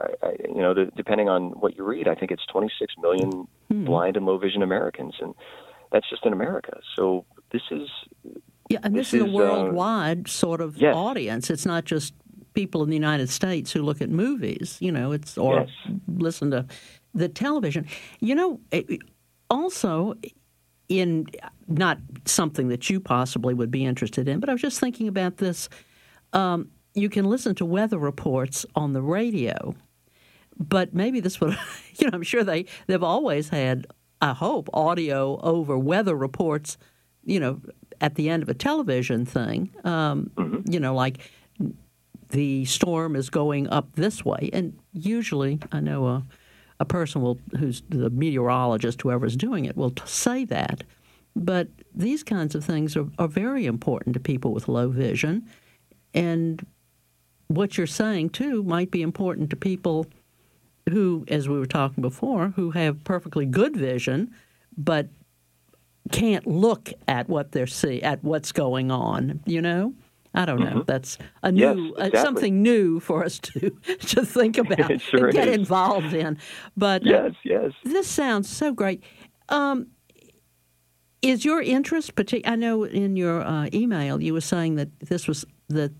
I, 0.00 0.26
I, 0.28 0.30
you 0.48 0.62
know 0.62 0.72
the, 0.72 0.86
depending 0.96 1.28
on 1.28 1.50
what 1.60 1.76
you 1.76 1.84
read 1.84 2.08
I 2.08 2.14
think 2.14 2.30
it's 2.30 2.46
26 2.46 2.94
million 3.02 3.46
Hmm. 3.70 3.84
blind 3.84 4.16
and 4.16 4.24
low 4.24 4.38
vision 4.38 4.62
Americans 4.62 5.14
and 5.20 5.34
that's 5.92 6.08
just 6.10 6.24
in 6.26 6.32
America 6.32 6.78
so 6.96 7.24
this 7.52 7.62
is 7.70 7.88
yeah 8.68 8.78
and 8.82 8.94
this, 8.94 9.10
this 9.12 9.20
is 9.22 9.26
a 9.26 9.30
uh, 9.30 9.32
worldwide 9.32 10.28
sort 10.28 10.60
of 10.60 10.76
yes. 10.76 10.94
audience 10.94 11.50
it's 11.50 11.66
not 11.66 11.84
just 11.84 12.14
people 12.54 12.82
in 12.82 12.90
the 12.90 12.96
united 12.96 13.28
states 13.30 13.72
who 13.72 13.82
look 13.82 14.00
at 14.02 14.10
movies 14.10 14.76
you 14.80 14.90
know 14.92 15.12
it's 15.12 15.38
or 15.38 15.60
Yes. 15.60 15.96
listen 16.08 16.50
to 16.50 16.66
the 17.14 17.28
television 17.28 17.86
you 18.20 18.34
know 18.34 18.60
it- 18.70 19.00
also 19.50 20.14
in 20.88 21.26
not 21.68 21.98
something 22.24 22.68
that 22.68 22.88
you 22.90 23.00
possibly 23.00 23.54
would 23.54 23.70
be 23.70 23.84
interested 23.84 24.28
in 24.28 24.40
but 24.40 24.48
i 24.48 24.52
was 24.52 24.60
just 24.62 24.80
thinking 24.80 25.08
about 25.08 25.36
this 25.38 25.68
um, 26.34 26.68
you 26.94 27.08
can 27.08 27.24
listen 27.24 27.54
to 27.54 27.64
weather 27.64 27.98
reports 27.98 28.66
on 28.74 28.92
the 28.92 29.00
radio 29.02 29.74
but 30.58 30.92
maybe 30.92 31.20
this 31.20 31.40
would 31.40 31.56
you 31.98 32.06
know 32.06 32.14
i'm 32.14 32.22
sure 32.22 32.42
they 32.44 32.66
they've 32.86 33.02
always 33.02 33.48
had 33.48 33.86
i 34.20 34.32
hope 34.32 34.68
audio 34.72 35.38
over 35.40 35.78
weather 35.78 36.16
reports 36.16 36.76
you 37.24 37.38
know 37.38 37.60
at 38.00 38.14
the 38.14 38.28
end 38.28 38.42
of 38.42 38.48
a 38.48 38.54
television 38.54 39.24
thing. 39.24 39.70
Um, 39.84 40.64
you 40.68 40.80
know 40.80 40.94
like 40.94 41.18
the 42.30 42.64
storm 42.66 43.16
is 43.16 43.30
going 43.30 43.68
up 43.68 43.94
this 43.94 44.24
way. 44.24 44.50
And 44.52 44.78
usually 44.92 45.60
i 45.72 45.80
know 45.80 46.06
a, 46.06 46.22
a 46.80 46.84
person 46.84 47.22
will 47.22 47.38
who's 47.58 47.82
the 47.88 48.10
meteorologist 48.10 49.02
whoever's 49.02 49.36
doing 49.36 49.64
it 49.64 49.76
will 49.76 49.90
t- 49.90 50.02
say 50.06 50.44
that. 50.46 50.84
But 51.36 51.68
these 51.94 52.24
kinds 52.24 52.54
of 52.54 52.64
things 52.64 52.96
are, 52.96 53.06
are 53.18 53.28
very 53.28 53.66
important 53.66 54.14
to 54.14 54.20
people 54.20 54.52
with 54.52 54.66
low 54.66 54.88
vision. 54.88 55.46
And 56.12 56.66
what 57.46 57.78
you're 57.78 57.86
saying 57.86 58.30
too 58.30 58.62
might 58.62 58.90
be 58.90 59.02
important 59.02 59.50
to 59.50 59.56
people 59.56 60.06
who, 60.88 61.24
as 61.28 61.48
we 61.48 61.58
were 61.58 61.66
talking 61.66 62.02
before, 62.02 62.48
who 62.56 62.70
have 62.72 63.02
perfectly 63.04 63.46
good 63.46 63.76
vision, 63.76 64.32
but 64.76 65.08
can't 66.12 66.46
look 66.46 66.92
at 67.06 67.28
what 67.28 67.52
they're 67.52 67.66
see 67.66 68.02
at 68.02 68.22
what's 68.24 68.52
going 68.52 68.90
on. 68.90 69.40
You 69.46 69.60
know, 69.62 69.94
I 70.34 70.44
don't 70.46 70.62
know. 70.62 70.82
That's 70.86 71.18
a 71.42 71.52
Yes, 71.54 71.76
new 71.76 71.94
uh, 71.94 72.10
something 72.14 72.62
new 72.62 73.00
for 73.00 73.24
us 73.24 73.38
to 73.40 73.70
to 74.00 74.24
think 74.24 74.58
about 74.58 75.00
sure 75.00 75.28
and 75.28 75.32
get 75.32 75.48
is. 75.48 75.54
involved 75.54 76.14
in. 76.14 76.38
But 76.76 77.06
uh, 77.06 77.20
yes 77.20 77.32
yes 77.44 77.72
this 77.84 78.08
sounds 78.08 78.48
so 78.48 78.72
great. 78.72 79.02
Um, 79.48 79.88
Is 81.22 81.44
your 81.44 81.60
interest 81.62 82.14
particular? 82.14 82.52
I 82.52 82.56
know 82.56 82.84
in 82.84 83.16
your 83.16 83.42
uh, 83.42 83.68
email 83.74 84.22
you 84.22 84.32
were 84.34 84.40
saying 84.40 84.76
that 84.76 84.88
this 85.00 85.26
was 85.28 85.44
that 85.68 85.92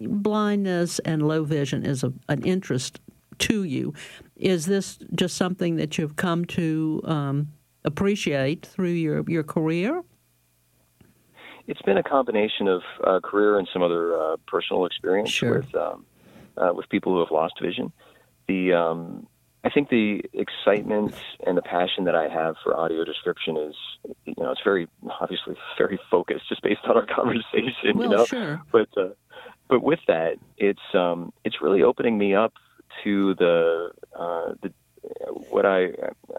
blindness 0.00 0.98
and 1.00 1.26
low 1.26 1.44
vision 1.44 1.84
is 1.84 2.04
a, 2.04 2.12
an 2.28 2.42
interest 2.44 3.00
to 3.38 3.64
you. 3.64 3.94
Is 4.36 4.66
this 4.66 4.98
just 5.14 5.36
something 5.36 5.76
that 5.76 5.98
you've 5.98 6.16
come 6.16 6.44
to 6.46 7.00
um, 7.04 7.48
appreciate 7.84 8.66
through 8.66 8.90
your, 8.90 9.24
your 9.28 9.42
career? 9.42 10.02
It's 11.66 11.82
been 11.82 11.98
a 11.98 12.02
combination 12.02 12.66
of 12.68 12.82
uh, 13.04 13.20
career 13.20 13.58
and 13.58 13.68
some 13.72 13.82
other 13.82 14.18
uh, 14.18 14.36
personal 14.46 14.86
experience 14.86 15.30
sure. 15.30 15.58
with 15.58 15.74
um, 15.74 16.06
uh, 16.56 16.72
with 16.74 16.88
people 16.88 17.12
who 17.12 17.20
have 17.20 17.30
lost 17.30 17.54
vision. 17.60 17.92
The 18.48 18.72
um, 18.72 19.26
I 19.64 19.70
think 19.70 19.90
the 19.90 20.22
excitement 20.32 21.14
and 21.46 21.58
the 21.58 21.62
passion 21.62 22.04
that 22.04 22.14
I 22.14 22.28
have 22.28 22.54
for 22.64 22.74
audio 22.74 23.04
description 23.04 23.56
is, 23.56 23.74
you 24.24 24.34
know, 24.38 24.50
it's 24.50 24.62
very 24.64 24.88
obviously 25.20 25.56
very 25.76 25.98
focused, 26.10 26.48
just 26.48 26.62
based 26.62 26.80
on 26.88 26.96
our 26.96 27.06
conversation. 27.06 27.96
Well, 27.96 28.10
you 28.10 28.16
know, 28.16 28.24
sure. 28.24 28.62
but 28.72 28.88
uh, 28.96 29.10
but 29.68 29.82
with 29.82 30.00
that, 30.06 30.36
it's 30.56 30.80
um, 30.94 31.32
it's 31.44 31.60
really 31.60 31.82
opening 31.82 32.16
me 32.16 32.34
up 32.34 32.54
to 33.04 33.34
the 33.34 33.90
uh, 34.18 34.54
the 34.62 34.72
what 35.30 35.64
I 35.66 35.88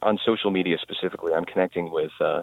on 0.02 0.20
social 0.26 0.52
media 0.52 0.78
specifically. 0.82 1.34
I'm 1.34 1.46
connecting 1.46 1.92
with 1.92 2.12
uh, 2.20 2.42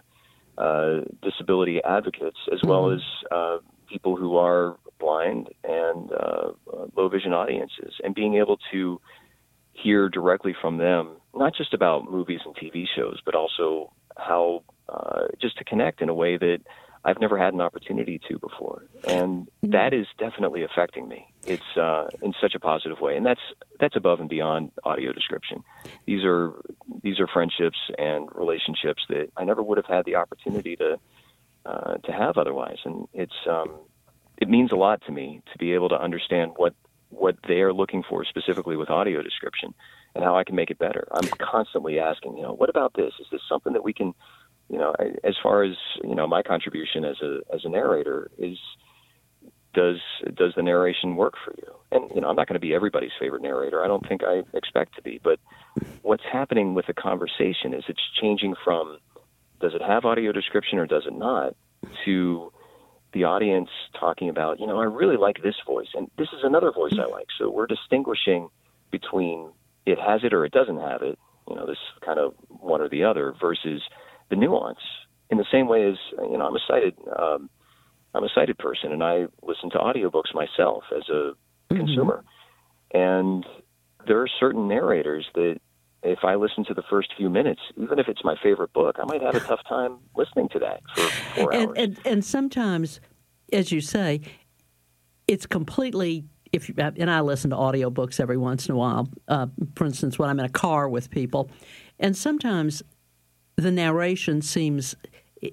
uh, 0.58 1.00
disability 1.22 1.82
advocates 1.84 2.38
as 2.52 2.60
well 2.64 2.84
Mhm. 2.86 2.96
as 2.96 3.02
uh, 3.30 3.58
people 3.88 4.16
who 4.16 4.36
are 4.36 4.76
blind 4.98 5.48
and 5.64 6.10
uh, 6.12 6.52
low 6.96 7.08
vision 7.08 7.32
audiences, 7.32 7.94
and 8.02 8.14
being 8.14 8.34
able 8.34 8.58
to 8.72 9.00
hear 9.72 10.08
directly 10.08 10.54
from 10.60 10.78
them, 10.78 11.16
not 11.34 11.54
just 11.54 11.74
about 11.74 12.10
movies 12.10 12.40
and 12.44 12.56
TV 12.56 12.86
shows, 12.96 13.20
but 13.24 13.34
also 13.34 13.92
how 14.16 14.62
uh, 14.88 15.26
just 15.40 15.58
to 15.58 15.64
connect 15.64 16.00
in 16.00 16.08
a 16.08 16.14
way 16.14 16.38
that 16.38 16.60
I've 17.04 17.20
never 17.20 17.38
had 17.38 17.52
an 17.54 17.60
opportunity 17.60 18.18
to 18.28 18.38
before, 18.38 18.84
and 19.06 19.48
that 19.62 19.92
is 19.92 20.06
definitely 20.18 20.62
affecting 20.64 21.06
me. 21.08 21.26
It's 21.46 21.76
uh, 21.76 22.08
in 22.22 22.34
such 22.40 22.54
a 22.54 22.60
positive 22.60 23.00
way, 23.00 23.16
and 23.16 23.24
that's 23.24 23.40
that's 23.78 23.96
above 23.96 24.20
and 24.20 24.28
beyond 24.28 24.72
audio 24.84 25.12
description. 25.12 25.62
These 26.04 26.24
are 26.24 26.52
these 27.02 27.20
are 27.20 27.26
friendships 27.26 27.78
and 27.98 28.28
relationships 28.34 29.02
that 29.08 29.30
I 29.36 29.44
never 29.44 29.62
would 29.62 29.78
have 29.78 29.86
had 29.86 30.04
the 30.04 30.16
opportunity 30.16 30.76
to 30.76 30.98
uh, 31.64 31.94
to 31.98 32.12
have 32.12 32.36
otherwise, 32.36 32.78
and 32.84 33.06
it's 33.12 33.36
um, 33.48 33.78
it 34.38 34.48
means 34.48 34.72
a 34.72 34.76
lot 34.76 35.02
to 35.06 35.12
me 35.12 35.40
to 35.52 35.58
be 35.58 35.72
able 35.72 35.88
to 35.90 36.00
understand 36.00 36.52
what 36.56 36.74
what 37.10 37.36
they 37.46 37.60
are 37.60 37.72
looking 37.72 38.02
for 38.08 38.24
specifically 38.24 38.76
with 38.76 38.90
audio 38.90 39.22
description 39.22 39.72
and 40.14 40.24
how 40.24 40.36
I 40.36 40.44
can 40.44 40.56
make 40.56 40.70
it 40.70 40.78
better. 40.78 41.06
I'm 41.12 41.28
constantly 41.28 41.98
asking, 42.00 42.36
you 42.36 42.42
know, 42.42 42.52
what 42.52 42.68
about 42.68 42.94
this? 42.94 43.12
Is 43.20 43.26
this 43.30 43.40
something 43.48 43.74
that 43.74 43.84
we 43.84 43.92
can, 43.92 44.14
you 44.68 44.78
know, 44.78 44.94
as 45.22 45.36
far 45.42 45.62
as 45.62 45.76
you 46.02 46.14
know, 46.14 46.26
my 46.26 46.42
contribution 46.42 47.04
as 47.04 47.20
a 47.22 47.40
as 47.52 47.64
a 47.64 47.68
narrator 47.68 48.30
is 48.38 48.58
does 49.76 50.00
does 50.34 50.54
the 50.56 50.62
narration 50.62 51.14
work 51.14 51.34
for 51.44 51.54
you? 51.58 51.72
And 51.92 52.10
you 52.14 52.20
know, 52.20 52.28
I'm 52.28 52.34
not 52.34 52.48
going 52.48 52.54
to 52.54 52.66
be 52.66 52.74
everybody's 52.74 53.12
favorite 53.20 53.42
narrator. 53.42 53.84
I 53.84 53.86
don't 53.86 54.06
think 54.08 54.22
I 54.24 54.42
expect 54.56 54.96
to 54.96 55.02
be, 55.02 55.20
but 55.22 55.38
what's 56.02 56.24
happening 56.32 56.74
with 56.74 56.86
the 56.86 56.94
conversation 56.94 57.74
is 57.74 57.84
it's 57.86 58.00
changing 58.20 58.54
from 58.64 58.98
does 59.60 59.74
it 59.74 59.82
have 59.82 60.04
audio 60.04 60.32
description 60.32 60.78
or 60.78 60.86
does 60.86 61.04
it 61.06 61.12
not 61.12 61.54
to 62.04 62.52
the 63.12 63.24
audience 63.24 63.70
talking 63.98 64.28
about, 64.28 64.58
you 64.60 64.66
know, 64.66 64.80
I 64.80 64.84
really 64.84 65.16
like 65.16 65.42
this 65.42 65.54
voice 65.66 65.88
and 65.94 66.10
this 66.18 66.28
is 66.32 66.40
another 66.42 66.72
voice 66.72 66.94
I 66.98 67.06
like. 67.06 67.28
So 67.38 67.50
we're 67.50 67.66
distinguishing 67.66 68.48
between 68.90 69.50
it 69.86 69.98
has 69.98 70.20
it 70.24 70.34
or 70.34 70.44
it 70.44 70.52
doesn't 70.52 70.78
have 70.78 71.02
it, 71.02 71.18
you 71.48 71.54
know, 71.54 71.66
this 71.66 71.78
kind 72.04 72.18
of 72.18 72.34
one 72.48 72.80
or 72.80 72.88
the 72.88 73.04
other 73.04 73.34
versus 73.40 73.82
the 74.30 74.36
nuance. 74.36 74.80
In 75.30 75.38
the 75.38 75.46
same 75.50 75.68
way 75.68 75.88
as, 75.88 75.96
you 76.18 76.36
know, 76.36 76.46
I'm 76.46 76.56
a 76.56 76.60
sighted 76.66 76.94
um, 77.18 77.48
I'm 78.16 78.24
a 78.24 78.28
sighted 78.34 78.58
person 78.58 78.92
and 78.92 79.02
I 79.02 79.26
listen 79.42 79.70
to 79.70 79.78
audiobooks 79.78 80.34
myself 80.34 80.84
as 80.96 81.08
a 81.08 81.32
consumer. 81.68 82.24
And 82.92 83.44
there 84.06 84.20
are 84.20 84.28
certain 84.40 84.68
narrators 84.68 85.26
that 85.34 85.60
if 86.02 86.20
I 86.22 86.36
listen 86.36 86.64
to 86.66 86.74
the 86.74 86.84
first 86.88 87.12
few 87.16 87.28
minutes, 87.28 87.60
even 87.76 87.98
if 87.98 88.08
it's 88.08 88.22
my 88.24 88.36
favorite 88.42 88.72
book, 88.72 88.96
I 88.98 89.04
might 89.04 89.22
have 89.22 89.34
a 89.34 89.40
tough 89.40 89.60
time 89.68 89.98
listening 90.16 90.48
to 90.50 90.58
that 90.60 90.80
for 90.94 91.02
four 91.34 91.54
hours. 91.54 91.64
And, 91.64 91.78
and 91.78 91.98
and 92.06 92.24
sometimes, 92.24 93.00
as 93.52 93.72
you 93.72 93.80
say, 93.80 94.20
it's 95.26 95.46
completely. 95.46 96.24
If 96.52 96.68
you, 96.68 96.74
and 96.78 97.10
I 97.10 97.20
listen 97.20 97.50
to 97.50 97.56
audiobooks 97.56 98.20
every 98.20 98.36
once 98.36 98.68
in 98.68 98.74
a 98.74 98.78
while. 98.78 99.10
Uh, 99.26 99.48
for 99.74 99.84
instance, 99.84 100.18
when 100.18 100.30
I'm 100.30 100.38
in 100.38 100.46
a 100.46 100.50
car 100.50 100.88
with 100.88 101.10
people, 101.10 101.50
and 101.98 102.16
sometimes 102.16 102.82
the 103.56 103.72
narration 103.72 104.40
seems 104.40 104.94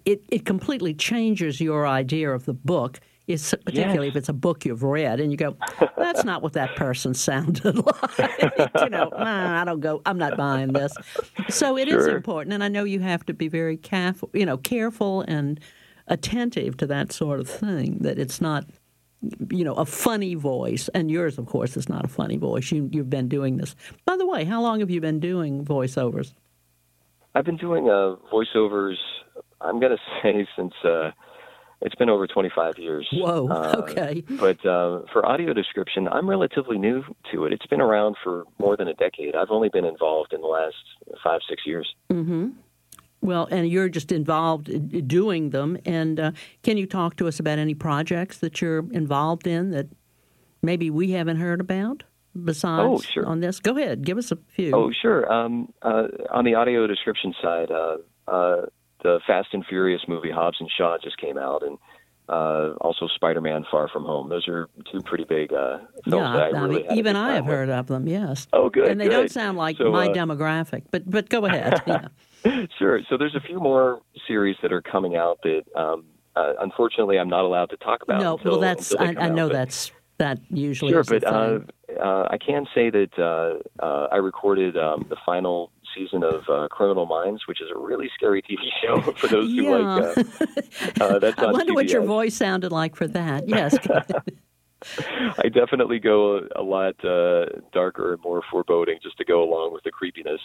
it, 0.06 0.23
it 0.29 0.45
completely 0.45 0.93
changes 0.93 1.60
your 1.62 1.88
idea 1.88 2.32
of 2.32 2.45
the 2.45 2.53
book. 2.53 2.99
It's 3.25 3.53
particularly 3.65 4.10
if 4.10 4.17
it's 4.17 4.27
a 4.27 4.34
book 4.34 4.65
you've 4.65 4.84
read, 4.84 5.21
and 5.21 5.32
you 5.32 5.38
go, 5.38 5.56
"That's 5.95 6.25
not 6.25 6.41
what 6.41 6.53
that 6.53 6.75
person 6.75 7.13
sounded 7.13 7.77
like." 7.86 8.71
you 8.82 8.89
know, 8.89 9.10
"Nah, 9.17 9.62
I 9.62 9.63
don't 9.63 9.79
go. 9.79 10.01
I'm 10.06 10.17
not 10.17 10.36
buying 10.36 10.73
this. 10.73 10.93
So 11.49 11.77
it 11.77 11.88
is 11.88 11.93
Sure. 12.06 12.15
important, 12.17 12.53
and 12.53 12.63
I 12.63 12.67
know 12.67 12.84
you 12.84 12.99
have 12.99 13.25
to 13.27 13.34
be 13.34 13.47
very 13.47 13.77
careful, 13.77 14.29
you 14.34 14.45
know, 14.45 14.58
careful 14.58 15.21
and 15.21 15.58
attentive 16.08 16.75
to 16.77 16.86
that 16.88 17.13
sort 17.13 17.39
of 17.39 17.47
thing. 17.47 17.99
That 17.99 18.19
it's 18.19 18.41
not, 18.41 18.65
you 19.49 19.63
know, 19.63 19.75
a 19.75 19.86
funny 19.86 20.36
voice, 20.36 20.89
and 20.93 21.10
yours, 21.10 21.38
of 21.38 21.45
course, 21.45 21.77
is 21.77 21.88
not 21.88 22.03
a 22.03 22.10
funny 22.10 22.36
voice. 22.36 22.73
You 22.73 22.89
you've 22.91 23.10
been 23.10 23.29
doing 23.29 23.56
this. 23.56 23.73
By 24.03 24.17
the 24.17 24.25
way, 24.27 24.43
how 24.43 24.62
long 24.62 24.82
have 24.82 24.89
you 24.89 24.99
been 24.99 25.21
doing 25.21 25.63
voiceovers? 25.63 26.34
I've 27.36 27.45
been 27.45 27.58
doing 27.58 27.89
uh, 27.89 28.17
voiceovers. 28.34 28.97
I'm 29.63 29.80
going 29.80 29.95
to 29.97 30.02
say 30.21 30.47
since 30.56 30.73
uh, 30.84 31.12
it's 31.82 31.95
been 31.95 32.10
over 32.10 32.28
25 32.28 32.78
years. 32.78 33.08
Whoa, 33.12 33.47
Uh, 33.49 33.76
okay. 33.80 34.23
But 34.30 34.65
uh, 34.65 35.02
for 35.12 35.26
audio 35.26 35.54
description, 35.54 36.08
I'm 36.08 36.30
relatively 36.30 36.78
new 36.78 37.04
to 37.32 37.45
it. 37.45 37.54
It's 37.54 37.65
been 37.67 37.82
around 37.82 38.15
for 38.23 38.45
more 38.60 38.78
than 38.78 38.88
a 38.88 38.93
decade. 38.93 39.36
I've 39.36 39.52
only 39.52 39.69
been 39.69 39.86
involved 39.86 40.34
in 40.34 40.41
the 40.41 40.47
last 40.47 40.76
five, 41.23 41.41
six 41.49 41.63
years. 41.65 41.88
Mm-hmm. 42.12 42.49
Well, 43.21 43.47
and 43.52 43.67
you're 43.69 43.88
just 43.89 44.12
involved 44.12 45.08
doing 45.08 45.52
them. 45.52 45.78
And 45.86 46.19
uh, 46.19 46.32
can 46.62 46.78
you 46.78 46.86
talk 46.86 47.15
to 47.17 47.28
us 47.28 47.39
about 47.39 47.58
any 47.58 47.73
projects 47.73 48.38
that 48.39 48.62
you're 48.62 48.86
involved 48.91 49.47
in 49.47 49.71
that 49.71 49.88
maybe 50.62 50.89
we 50.89 51.12
haven't 51.12 51.38
heard 51.38 51.62
about? 51.62 52.04
Besides 52.43 52.84
Oh, 52.84 52.99
sure. 52.99 53.26
on 53.28 53.41
this, 53.41 53.60
go 53.60 53.78
ahead, 53.78 54.04
give 54.04 54.17
us 54.17 54.32
a 54.32 54.38
few. 54.47 54.71
Oh, 54.73 54.91
sure. 54.91 55.32
Um, 55.32 55.71
uh, 55.84 56.08
on 56.32 56.45
the 56.45 56.56
audio 56.56 56.88
description 56.88 57.34
side, 57.41 57.69
uh, 57.69 57.97
uh, 58.28 58.65
the 59.03 59.19
Fast 59.27 59.49
and 59.53 59.65
Furious 59.65 60.01
movie 60.07 60.31
Hobbs 60.31 60.57
and 60.59 60.69
Shaw 60.75 60.97
just 61.03 61.17
came 61.17 61.37
out, 61.37 61.61
and 61.63 61.77
uh, 62.29 62.73
also 62.81 63.07
Spider-Man: 63.15 63.65
Far 63.69 63.87
From 63.89 64.05
Home. 64.05 64.29
Those 64.29 64.47
are 64.47 64.69
two 64.91 65.01
pretty 65.01 65.25
big 65.25 65.53
uh, 65.53 65.79
films 66.05 66.13
yeah, 66.13 66.35
I, 66.37 66.47
really 66.49 66.83
mean, 66.83 66.97
even 66.97 67.15
I 67.15 67.35
have 67.35 67.45
with. 67.45 67.53
heard 67.53 67.69
of 67.69 67.87
them. 67.87 68.07
Yes. 68.07 68.47
Oh, 68.53 68.69
good. 68.69 68.87
and 68.87 68.99
they 68.99 69.09
don't 69.09 69.29
sound 69.29 69.57
like 69.57 69.77
So, 69.77 69.91
my 69.91 70.07
uh, 70.07 70.13
demographic, 70.13 70.83
but 70.91 71.09
but 71.09 71.29
go 71.29 71.45
ahead. 71.45 71.81
yeah. 71.87 72.07
Sure. 72.77 73.01
So 73.09 73.17
there's 73.17 73.35
a 73.35 73.39
few 73.41 73.59
more 73.59 74.01
series 74.27 74.57
that 74.61 74.73
are 74.73 74.81
coming 74.81 75.15
out 75.15 75.39
that, 75.43 75.63
um, 75.75 76.03
uh, 76.35 76.53
unfortunately, 76.59 77.17
I'm 77.17 77.29
not 77.29 77.45
allowed 77.45 77.69
to 77.69 77.77
talk 77.77 78.03
about. 78.03 78.21
no, 78.21 78.37
until, 78.37 78.51
well, 78.53 78.59
that's 78.61 78.93
I, 78.95 79.15
I 79.17 79.29
know 79.29 79.47
but- 79.47 79.53
that's 79.53 79.91
that 80.17 80.39
usually 80.49 80.91
Sure, 80.91 81.03
but 81.03 81.23
uh, 81.25 81.59
uh, 81.99 82.27
I 82.29 82.37
can 82.37 82.65
say 82.75 82.89
that 82.89 83.09
uh, 83.17 83.83
uh, 83.83 84.07
I 84.11 84.17
recorded 84.17 84.77
um, 84.77 85.05
the 85.09 85.17
final 85.25 85.71
season 85.95 86.23
of 86.23 86.43
uh, 86.49 86.67
Criminal 86.69 87.06
Minds, 87.06 87.47
which 87.47 87.62
is 87.62 87.69
a 87.73 87.77
really 87.77 88.10
scary 88.15 88.41
TV 88.41 88.58
show 88.82 89.01
for 89.17 89.27
those 89.27 89.49
who 89.49 89.63
yeah. 89.63 89.75
like. 89.75 90.17
Uh, 90.17 91.03
uh, 91.03 91.19
that's 91.19 91.38
I 91.41 91.45
on 91.45 91.53
wonder 91.53 91.73
what 91.73 91.89
your 91.89 92.03
voice 92.03 92.36
sounded 92.36 92.71
like 92.71 92.95
for 92.95 93.08
that. 93.08 93.43
Yes. 93.53 93.77
I 95.38 95.47
definitely 95.47 95.99
go 95.99 96.39
a, 96.39 96.62
a 96.62 96.63
lot 96.63 96.95
uh, 97.06 97.45
darker 97.71 98.13
and 98.13 98.23
more 98.23 98.41
foreboding 98.51 98.97
just 99.01 99.15
to 99.17 99.23
go 99.23 99.43
along 99.43 99.73
with 99.73 99.84
the 99.84 99.91
creepiness. 99.91 100.41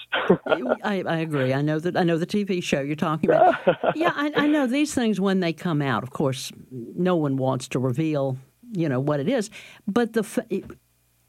I, 0.84 1.02
I 1.06 1.16
agree. 1.18 1.54
I 1.54 1.62
know 1.62 1.78
that. 1.80 1.96
I 1.96 2.02
know 2.04 2.18
the 2.18 2.26
TV 2.26 2.62
show 2.62 2.80
you're 2.80 2.94
talking 2.96 3.30
about. 3.30 3.56
yeah, 3.96 4.12
I, 4.14 4.30
I 4.36 4.46
know 4.46 4.66
these 4.66 4.94
things 4.94 5.18
when 5.20 5.40
they 5.40 5.52
come 5.52 5.82
out. 5.82 6.02
Of 6.02 6.10
course, 6.10 6.52
no 6.70 7.16
one 7.16 7.36
wants 7.36 7.66
to 7.68 7.78
reveal, 7.78 8.36
you 8.72 8.88
know, 8.88 9.00
what 9.00 9.18
it 9.20 9.28
is. 9.28 9.50
But 9.88 10.12
the 10.12 10.20
f- 10.20 10.38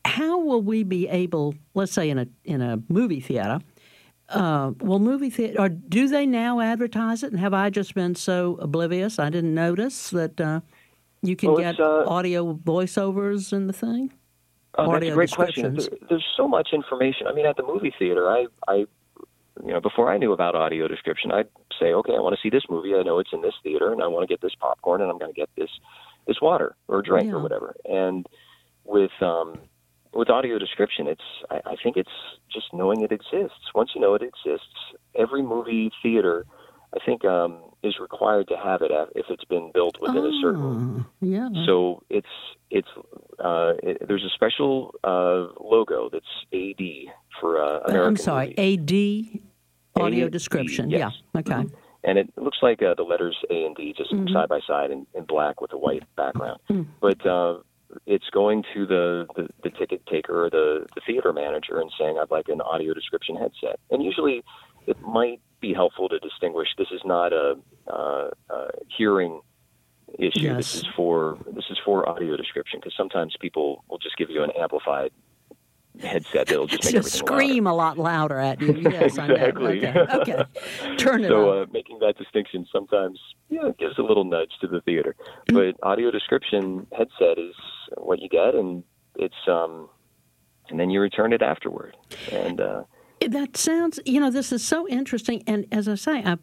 how 0.06 0.40
will 0.40 0.62
we 0.62 0.84
be 0.84 1.08
able, 1.08 1.56
let's 1.74 1.92
say 1.92 2.10
in 2.10 2.18
a 2.18 2.28
in 2.44 2.62
a 2.62 2.82
movie 2.90 3.20
theater, 3.20 3.60
uh, 4.32 4.72
will 4.82 5.00
movie 5.00 5.30
theater 5.30 5.60
or 5.60 5.70
do 5.70 6.08
they 6.08 6.26
now 6.26 6.60
advertise 6.60 7.24
it? 7.24 7.32
And 7.32 7.40
have 7.40 7.54
I 7.54 7.70
just 7.70 7.94
been 7.96 8.16
so 8.16 8.58
oblivious 8.62 9.20
I 9.20 9.30
didn't 9.30 9.54
notice 9.56 10.10
that 10.12 10.40
uh, 10.40 10.62
you 11.22 11.36
can 11.36 11.54
Well, 11.54 11.62
get 11.62 11.80
uh, 11.80 12.06
audio 12.08 12.54
voiceovers 12.54 13.54
in 13.54 13.68
the 13.68 13.74
thing? 13.74 14.14
Oh, 14.78 14.92
that's 14.92 15.06
a 15.08 15.12
great 15.12 15.32
question. 15.32 15.76
There, 15.76 15.88
there's 16.10 16.26
so 16.38 16.48
much 16.48 16.70
information. 16.74 17.28
I 17.28 17.34
mean, 17.34 17.46
at 17.46 17.58
the 17.58 17.64
movie 17.64 17.94
theater, 17.98 18.30
I, 18.30 18.46
I, 18.68 18.76
you 18.76 19.74
know, 19.74 19.82
before 19.82 20.12
I 20.12 20.18
knew 20.18 20.32
about 20.32 20.56
audio 20.56 20.88
description, 20.88 21.32
I'd 21.32 21.50
say, 21.80 21.88
okay, 21.94 22.14
I 22.14 22.20
want 22.20 22.36
to 22.36 22.42
see 22.42 22.50
this 22.50 22.64
movie. 22.70 22.94
I 22.96 23.04
know 23.04 23.20
it's 23.20 23.32
in 23.34 23.42
this 23.42 23.56
theater, 23.64 23.92
and 23.92 24.02
I 24.02 24.08
want 24.08 24.28
to 24.28 24.32
get 24.32 24.42
this 24.42 24.54
popcorn, 24.60 25.02
and 25.02 25.10
I'm 25.12 25.18
going 25.18 25.34
to 25.34 25.36
get 25.40 25.50
this, 25.58 25.70
this 26.28 26.38
water 26.42 26.76
or 26.88 27.02
drink 27.02 27.28
Yeah. 27.28 27.34
or 27.34 27.40
whatever. 27.42 27.76
And 27.86 28.26
with 28.86 29.12
um, 29.22 29.58
with 30.14 30.30
audio 30.30 30.58
description, 30.58 31.08
it's 31.08 31.22
I, 31.50 31.58
I 31.72 31.76
think 31.84 31.98
it's 31.98 32.10
just 32.52 32.68
knowing 32.74 33.02
it 33.02 33.12
exists. 33.12 33.72
Once 33.76 33.92
you 33.96 34.02
know 34.02 34.14
it 34.16 34.22
exists, 34.22 34.68
every 35.16 35.42
movie 35.42 35.92
theater 36.02 36.46
I 36.94 36.98
think 37.06 37.24
um, 37.24 37.60
is 37.84 37.96
required 38.00 38.48
to 38.48 38.58
have 38.58 38.82
it 38.82 38.92
if 39.16 39.28
it's 39.30 39.46
been 39.46 39.72
built 39.74 39.98
within 40.02 40.18
oh, 40.24 40.30
a 40.30 40.42
certain. 40.42 41.06
Yeah. 41.22 41.50
So 41.66 42.02
it's 42.10 42.28
it's 42.72 42.88
uh, 43.44 43.74
it, 43.84 44.08
there's 44.08 44.24
a 44.24 44.30
special 44.34 44.96
uh, 45.04 45.48
logo 45.64 46.10
that's 46.12 46.26
AD 46.54 46.82
for 47.40 47.62
uh, 47.62 47.80
American. 47.82 48.08
I'm 48.08 48.18
sorry, 48.18 48.54
movies. 48.58 49.40
AD 49.96 50.02
audio 50.02 50.26
AD, 50.26 50.32
description. 50.32 50.90
yes. 50.90 51.12
Yeah. 51.36 51.40
Okay. 51.42 51.54
Mhm. 51.54 51.72
And 52.06 52.18
it 52.18 52.32
looks 52.38 52.60
like 52.62 52.82
uh, 52.82 52.94
the 52.96 53.04
letters 53.04 53.36
A 53.50 53.66
and 53.66 53.76
D 53.76 53.94
just 53.96 54.12
Mhm. 54.14 54.32
side 54.32 54.48
by 54.48 54.62
side 54.66 54.90
in, 54.90 55.06
in 55.14 55.26
black 55.26 55.60
with 55.62 55.74
a 55.74 55.78
white 55.78 56.04
background. 56.16 56.60
Mm. 56.70 56.86
But 57.02 57.26
uh, 57.26 57.58
it's 58.06 58.30
going 58.32 58.64
to 58.74 58.86
the, 58.86 59.28
the, 59.36 59.48
the 59.64 59.70
ticket 59.72 60.06
taker 60.06 60.46
or 60.46 60.50
the, 60.50 60.86
the 60.96 61.02
theater 61.06 61.34
manager 61.34 61.80
and 61.80 61.92
saying, 62.00 62.18
I'd 62.22 62.32
like 62.32 62.48
an 62.50 62.62
audio 62.62 62.94
description 62.94 63.36
headset. 63.36 63.80
And 63.90 64.04
usually 64.04 64.44
it 64.88 65.00
might 65.02 65.42
be 65.60 65.74
helpful 65.74 66.10
to 66.10 66.20
distinguish 66.20 66.68
this 66.78 66.88
is 66.92 67.02
not 67.06 67.34
a, 67.34 67.56
uh, 67.88 68.30
uh, 68.50 68.68
hearing 68.98 69.42
issue. 70.18 70.56
This 70.56 70.76
is 70.76 70.86
for 70.96 71.38
this 71.54 71.66
is 71.70 71.78
for 71.86 72.08
audio 72.08 72.36
description 72.36 72.80
because 72.80 72.94
sometimes 72.96 73.36
people 73.40 73.84
will 73.90 74.00
just 74.00 74.18
give 74.18 74.30
you 74.30 74.44
an 74.44 74.52
amplified 74.60 75.12
headset 76.02 76.48
that'll 76.48 76.68
just 76.68 76.86
make 76.86 76.94
Just 76.96 77.16
everything 77.22 77.28
louder. 77.36 77.44
scream 77.46 77.68
a 77.68 77.74
lot 77.74 77.98
louder 77.98 78.40
at 78.40 78.62
you. 78.62 78.74
Yes, 78.82 79.18
Exactly. 79.18 79.86
I 79.88 79.92
know. 79.94 80.08
Okay. 80.22 80.34
okay. 80.34 80.96
Turn 80.98 81.24
it 81.24 81.32
off. 81.32 81.46
so 81.56 81.62
uh, 81.62 81.66
making 81.72 82.00
that 82.00 82.18
distinction 82.18 82.66
sometimes 82.72 83.20
yeah 83.50 83.70
gives 83.78 83.98
a 83.98 84.02
little 84.02 84.24
nudge 84.24 84.52
to 84.62 84.68
the 84.68 84.82
theater 84.82 85.16
but 85.48 85.76
audio 85.84 86.12
description 86.12 86.86
headset 86.98 87.38
is 87.38 87.56
what 87.98 88.20
you 88.22 88.30
get 88.30 88.56
and 88.56 88.84
it's 89.16 89.36
um 89.48 89.90
and 90.70 90.80
then 90.80 90.90
you 90.90 91.02
return 91.02 91.34
it 91.34 91.42
afterward 91.42 91.96
and 92.32 92.62
uh 92.62 92.84
That 93.28 93.58
sounds, 93.58 94.00
you 94.06 94.20
know, 94.20 94.30
this 94.32 94.52
is 94.52 94.64
so 94.64 94.88
interesting. 94.88 95.44
And 95.48 95.66
as 95.72 95.88
I 95.90 95.96
say, 95.96 96.24
I, 96.24 96.38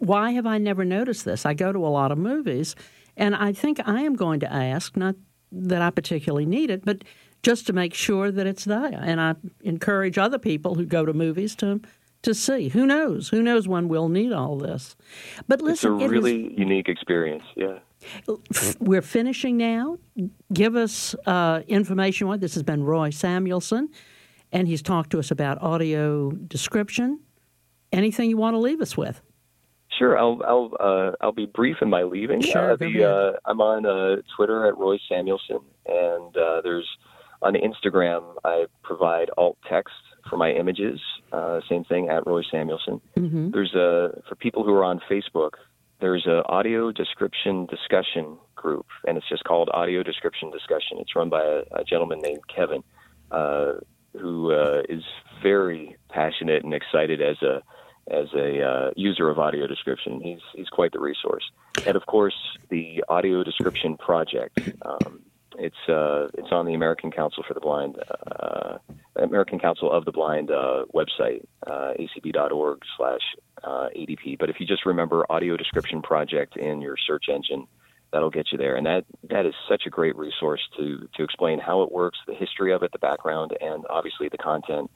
why 0.00 0.32
have 0.32 0.46
I 0.46 0.58
never 0.58 0.84
noticed 0.84 1.24
this? 1.24 1.46
I 1.46 1.54
go 1.54 1.72
to 1.72 1.78
a 1.78 1.88
lot 1.88 2.10
of 2.12 2.18
movies, 2.18 2.74
and 3.16 3.34
I 3.34 3.52
think 3.52 3.80
I 3.86 4.02
am 4.02 4.14
going 4.16 4.40
to 4.40 4.52
ask, 4.52 4.96
not 4.96 5.14
that 5.52 5.80
I 5.80 5.90
particularly 5.90 6.44
need 6.46 6.70
it, 6.70 6.84
but 6.84 7.04
just 7.42 7.66
to 7.66 7.72
make 7.72 7.94
sure 7.94 8.30
that 8.30 8.46
it's 8.46 8.64
there. 8.64 9.00
And 9.00 9.20
I 9.20 9.34
encourage 9.62 10.18
other 10.18 10.38
people 10.38 10.74
who 10.74 10.84
go 10.84 11.04
to 11.04 11.12
movies 11.12 11.54
to 11.56 11.80
to 12.22 12.34
see. 12.34 12.68
Who 12.70 12.84
knows? 12.84 13.28
Who 13.28 13.42
knows 13.42 13.68
when 13.68 13.86
we'll 13.88 14.08
need 14.08 14.32
all 14.32 14.58
this? 14.58 14.96
But 15.46 15.62
listen, 15.62 15.72
it's 15.72 15.84
a 15.84 15.88
listen, 15.90 16.00
it 16.00 16.04
is- 16.04 16.24
really 16.24 16.54
unique 16.58 16.88
experience 16.88 17.44
yeah 17.54 17.78
we're 18.80 19.02
finishing 19.02 19.56
now. 19.56 19.98
Give 20.52 20.76
us 20.76 21.14
uh, 21.26 21.62
information 21.68 22.28
on 22.28 22.38
this 22.40 22.54
has 22.54 22.62
been 22.62 22.84
Roy 22.84 23.10
Samuelson, 23.10 23.88
and 24.52 24.68
he's 24.68 24.82
talked 24.82 25.10
to 25.10 25.18
us 25.18 25.30
about 25.30 25.60
audio 25.62 26.30
description. 26.30 27.20
Anything 27.92 28.30
you 28.30 28.36
want 28.36 28.54
to 28.54 28.58
leave 28.58 28.80
us 28.80 28.96
with? 28.96 29.20
Sure, 29.98 30.16
I'll 30.18 30.40
I'll 30.46 30.76
uh, 30.78 31.12
I'll 31.20 31.32
be 31.32 31.46
brief 31.46 31.78
in 31.80 31.90
my 31.90 32.02
leaving. 32.04 32.40
Sure, 32.40 32.72
uh, 32.72 32.76
the, 32.76 33.04
uh, 33.04 33.38
I'm 33.46 33.60
on 33.60 33.84
uh, 33.84 34.22
Twitter 34.36 34.66
at 34.66 34.76
Roy 34.78 34.98
Samuelson, 35.08 35.60
and 35.86 36.36
uh, 36.36 36.60
there's 36.62 36.88
on 37.42 37.54
Instagram 37.54 38.34
I 38.44 38.66
provide 38.82 39.30
alt 39.36 39.58
text 39.68 39.94
for 40.28 40.36
my 40.36 40.50
images. 40.50 41.00
Uh, 41.32 41.60
same 41.68 41.84
thing 41.84 42.08
at 42.08 42.26
Roy 42.26 42.42
Samuelson. 42.50 43.00
Mm-hmm. 43.16 43.50
There's 43.50 43.74
a 43.74 44.22
for 44.28 44.34
people 44.34 44.64
who 44.64 44.74
are 44.74 44.84
on 44.84 45.00
Facebook. 45.10 45.52
There's 46.00 46.26
a 46.26 46.44
audio 46.46 46.92
description 46.92 47.66
discussion 47.66 48.38
group, 48.54 48.86
and 49.06 49.16
it's 49.16 49.28
just 49.28 49.44
called 49.44 49.68
Audio 49.72 50.02
Description 50.02 50.50
Discussion. 50.50 50.98
It's 50.98 51.14
run 51.16 51.28
by 51.28 51.42
a, 51.42 51.80
a 51.80 51.84
gentleman 51.84 52.20
named 52.20 52.42
Kevin, 52.54 52.84
uh, 53.32 53.74
who 54.12 54.52
uh, 54.52 54.82
is 54.88 55.02
very 55.42 55.96
passionate 56.08 56.64
and 56.64 56.72
excited 56.72 57.20
as 57.20 57.42
a 57.42 57.62
as 58.10 58.26
a 58.34 58.62
uh, 58.62 58.90
user 58.96 59.28
of 59.28 59.38
audio 59.38 59.66
description. 59.66 60.20
He's 60.20 60.40
he's 60.54 60.68
quite 60.68 60.92
the 60.92 61.00
resource. 61.00 61.44
And 61.86 61.96
of 61.96 62.06
course, 62.06 62.36
the 62.70 63.04
Audio 63.08 63.44
Description 63.44 63.96
Project. 63.96 64.60
Um, 64.82 65.20
it's 65.58 65.88
uh, 65.88 66.28
it's 66.34 66.52
on 66.52 66.66
the 66.66 66.74
American 66.74 67.10
Council 67.10 67.42
for 67.46 67.54
the 67.54 67.60
Blind, 67.60 67.96
uh, 68.30 68.78
American 69.16 69.58
Council 69.58 69.90
of 69.90 70.04
the 70.04 70.12
Blind 70.12 70.50
uh, 70.50 70.84
website, 70.94 71.44
uh, 71.66 71.92
acb.org 71.98 72.78
slash 72.96 73.20
uh, 73.64 73.88
ADP. 73.96 74.38
But 74.38 74.50
if 74.50 74.60
you 74.60 74.66
just 74.66 74.86
remember 74.86 75.26
Audio 75.30 75.56
Description 75.56 76.02
Project 76.02 76.56
in 76.56 76.80
your 76.80 76.96
search 76.96 77.24
engine, 77.28 77.66
that'll 78.12 78.30
get 78.30 78.52
you 78.52 78.58
there. 78.58 78.76
And 78.76 78.86
that 78.86 79.04
that 79.30 79.46
is 79.46 79.54
such 79.68 79.82
a 79.86 79.90
great 79.90 80.16
resource 80.16 80.60
to 80.76 81.08
to 81.16 81.22
explain 81.22 81.58
how 81.58 81.82
it 81.82 81.92
works, 81.92 82.18
the 82.26 82.34
history 82.34 82.72
of 82.72 82.82
it, 82.82 82.92
the 82.92 82.98
background, 82.98 83.56
and 83.60 83.84
obviously 83.90 84.28
the 84.28 84.38
content 84.38 84.90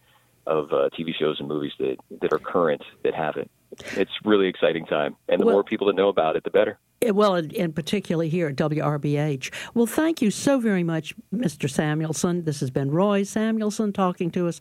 of 0.46 0.72
uh, 0.72 0.88
TV 0.98 1.14
shows 1.18 1.38
and 1.40 1.48
movies 1.48 1.72
that 1.78 1.96
that 2.20 2.32
are 2.32 2.38
current 2.38 2.82
that 3.02 3.14
have 3.14 3.36
it. 3.36 3.50
It's 3.96 4.12
really 4.24 4.48
exciting 4.48 4.86
time, 4.86 5.16
and 5.28 5.40
the 5.40 5.46
Well- 5.46 5.56
more 5.56 5.64
people 5.64 5.88
that 5.88 5.96
know 5.96 6.08
about 6.08 6.36
it, 6.36 6.44
the 6.44 6.50
better. 6.50 6.78
Eh, 7.02 7.10
Well, 7.10 7.34
and 7.34 7.74
particularly 7.74 8.28
here 8.28 8.48
at 8.48 8.56
WRBH. 8.56 9.50
Well, 9.74 9.86
thank 9.86 10.22
you 10.22 10.30
so 10.30 10.58
very 10.58 10.84
much, 10.84 11.14
Mr. 11.34 11.68
Samuelson. 11.68 12.44
This 12.44 12.60
has 12.60 12.70
been 12.70 12.90
Roy 12.90 13.24
Samuelson 13.24 13.92
talking 13.92 14.30
to 14.32 14.46
us 14.48 14.60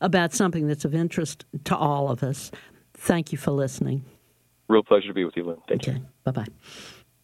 about 0.00 0.32
something 0.32 0.66
that's 0.66 0.84
of 0.84 0.94
interest 0.94 1.44
to 1.64 1.76
all 1.76 2.10
of 2.10 2.22
us. 2.22 2.50
Thank 2.94 3.32
you 3.32 3.38
for 3.38 3.50
listening. 3.52 4.04
Real 4.68 4.82
pleasure 4.82 5.08
to 5.08 5.14
be 5.14 5.24
with 5.24 5.36
you, 5.36 5.44
Lynn. 5.44 5.58
Thank 5.68 5.86
you. 5.86 6.06
Bye 6.24 6.30
bye. 6.32 6.46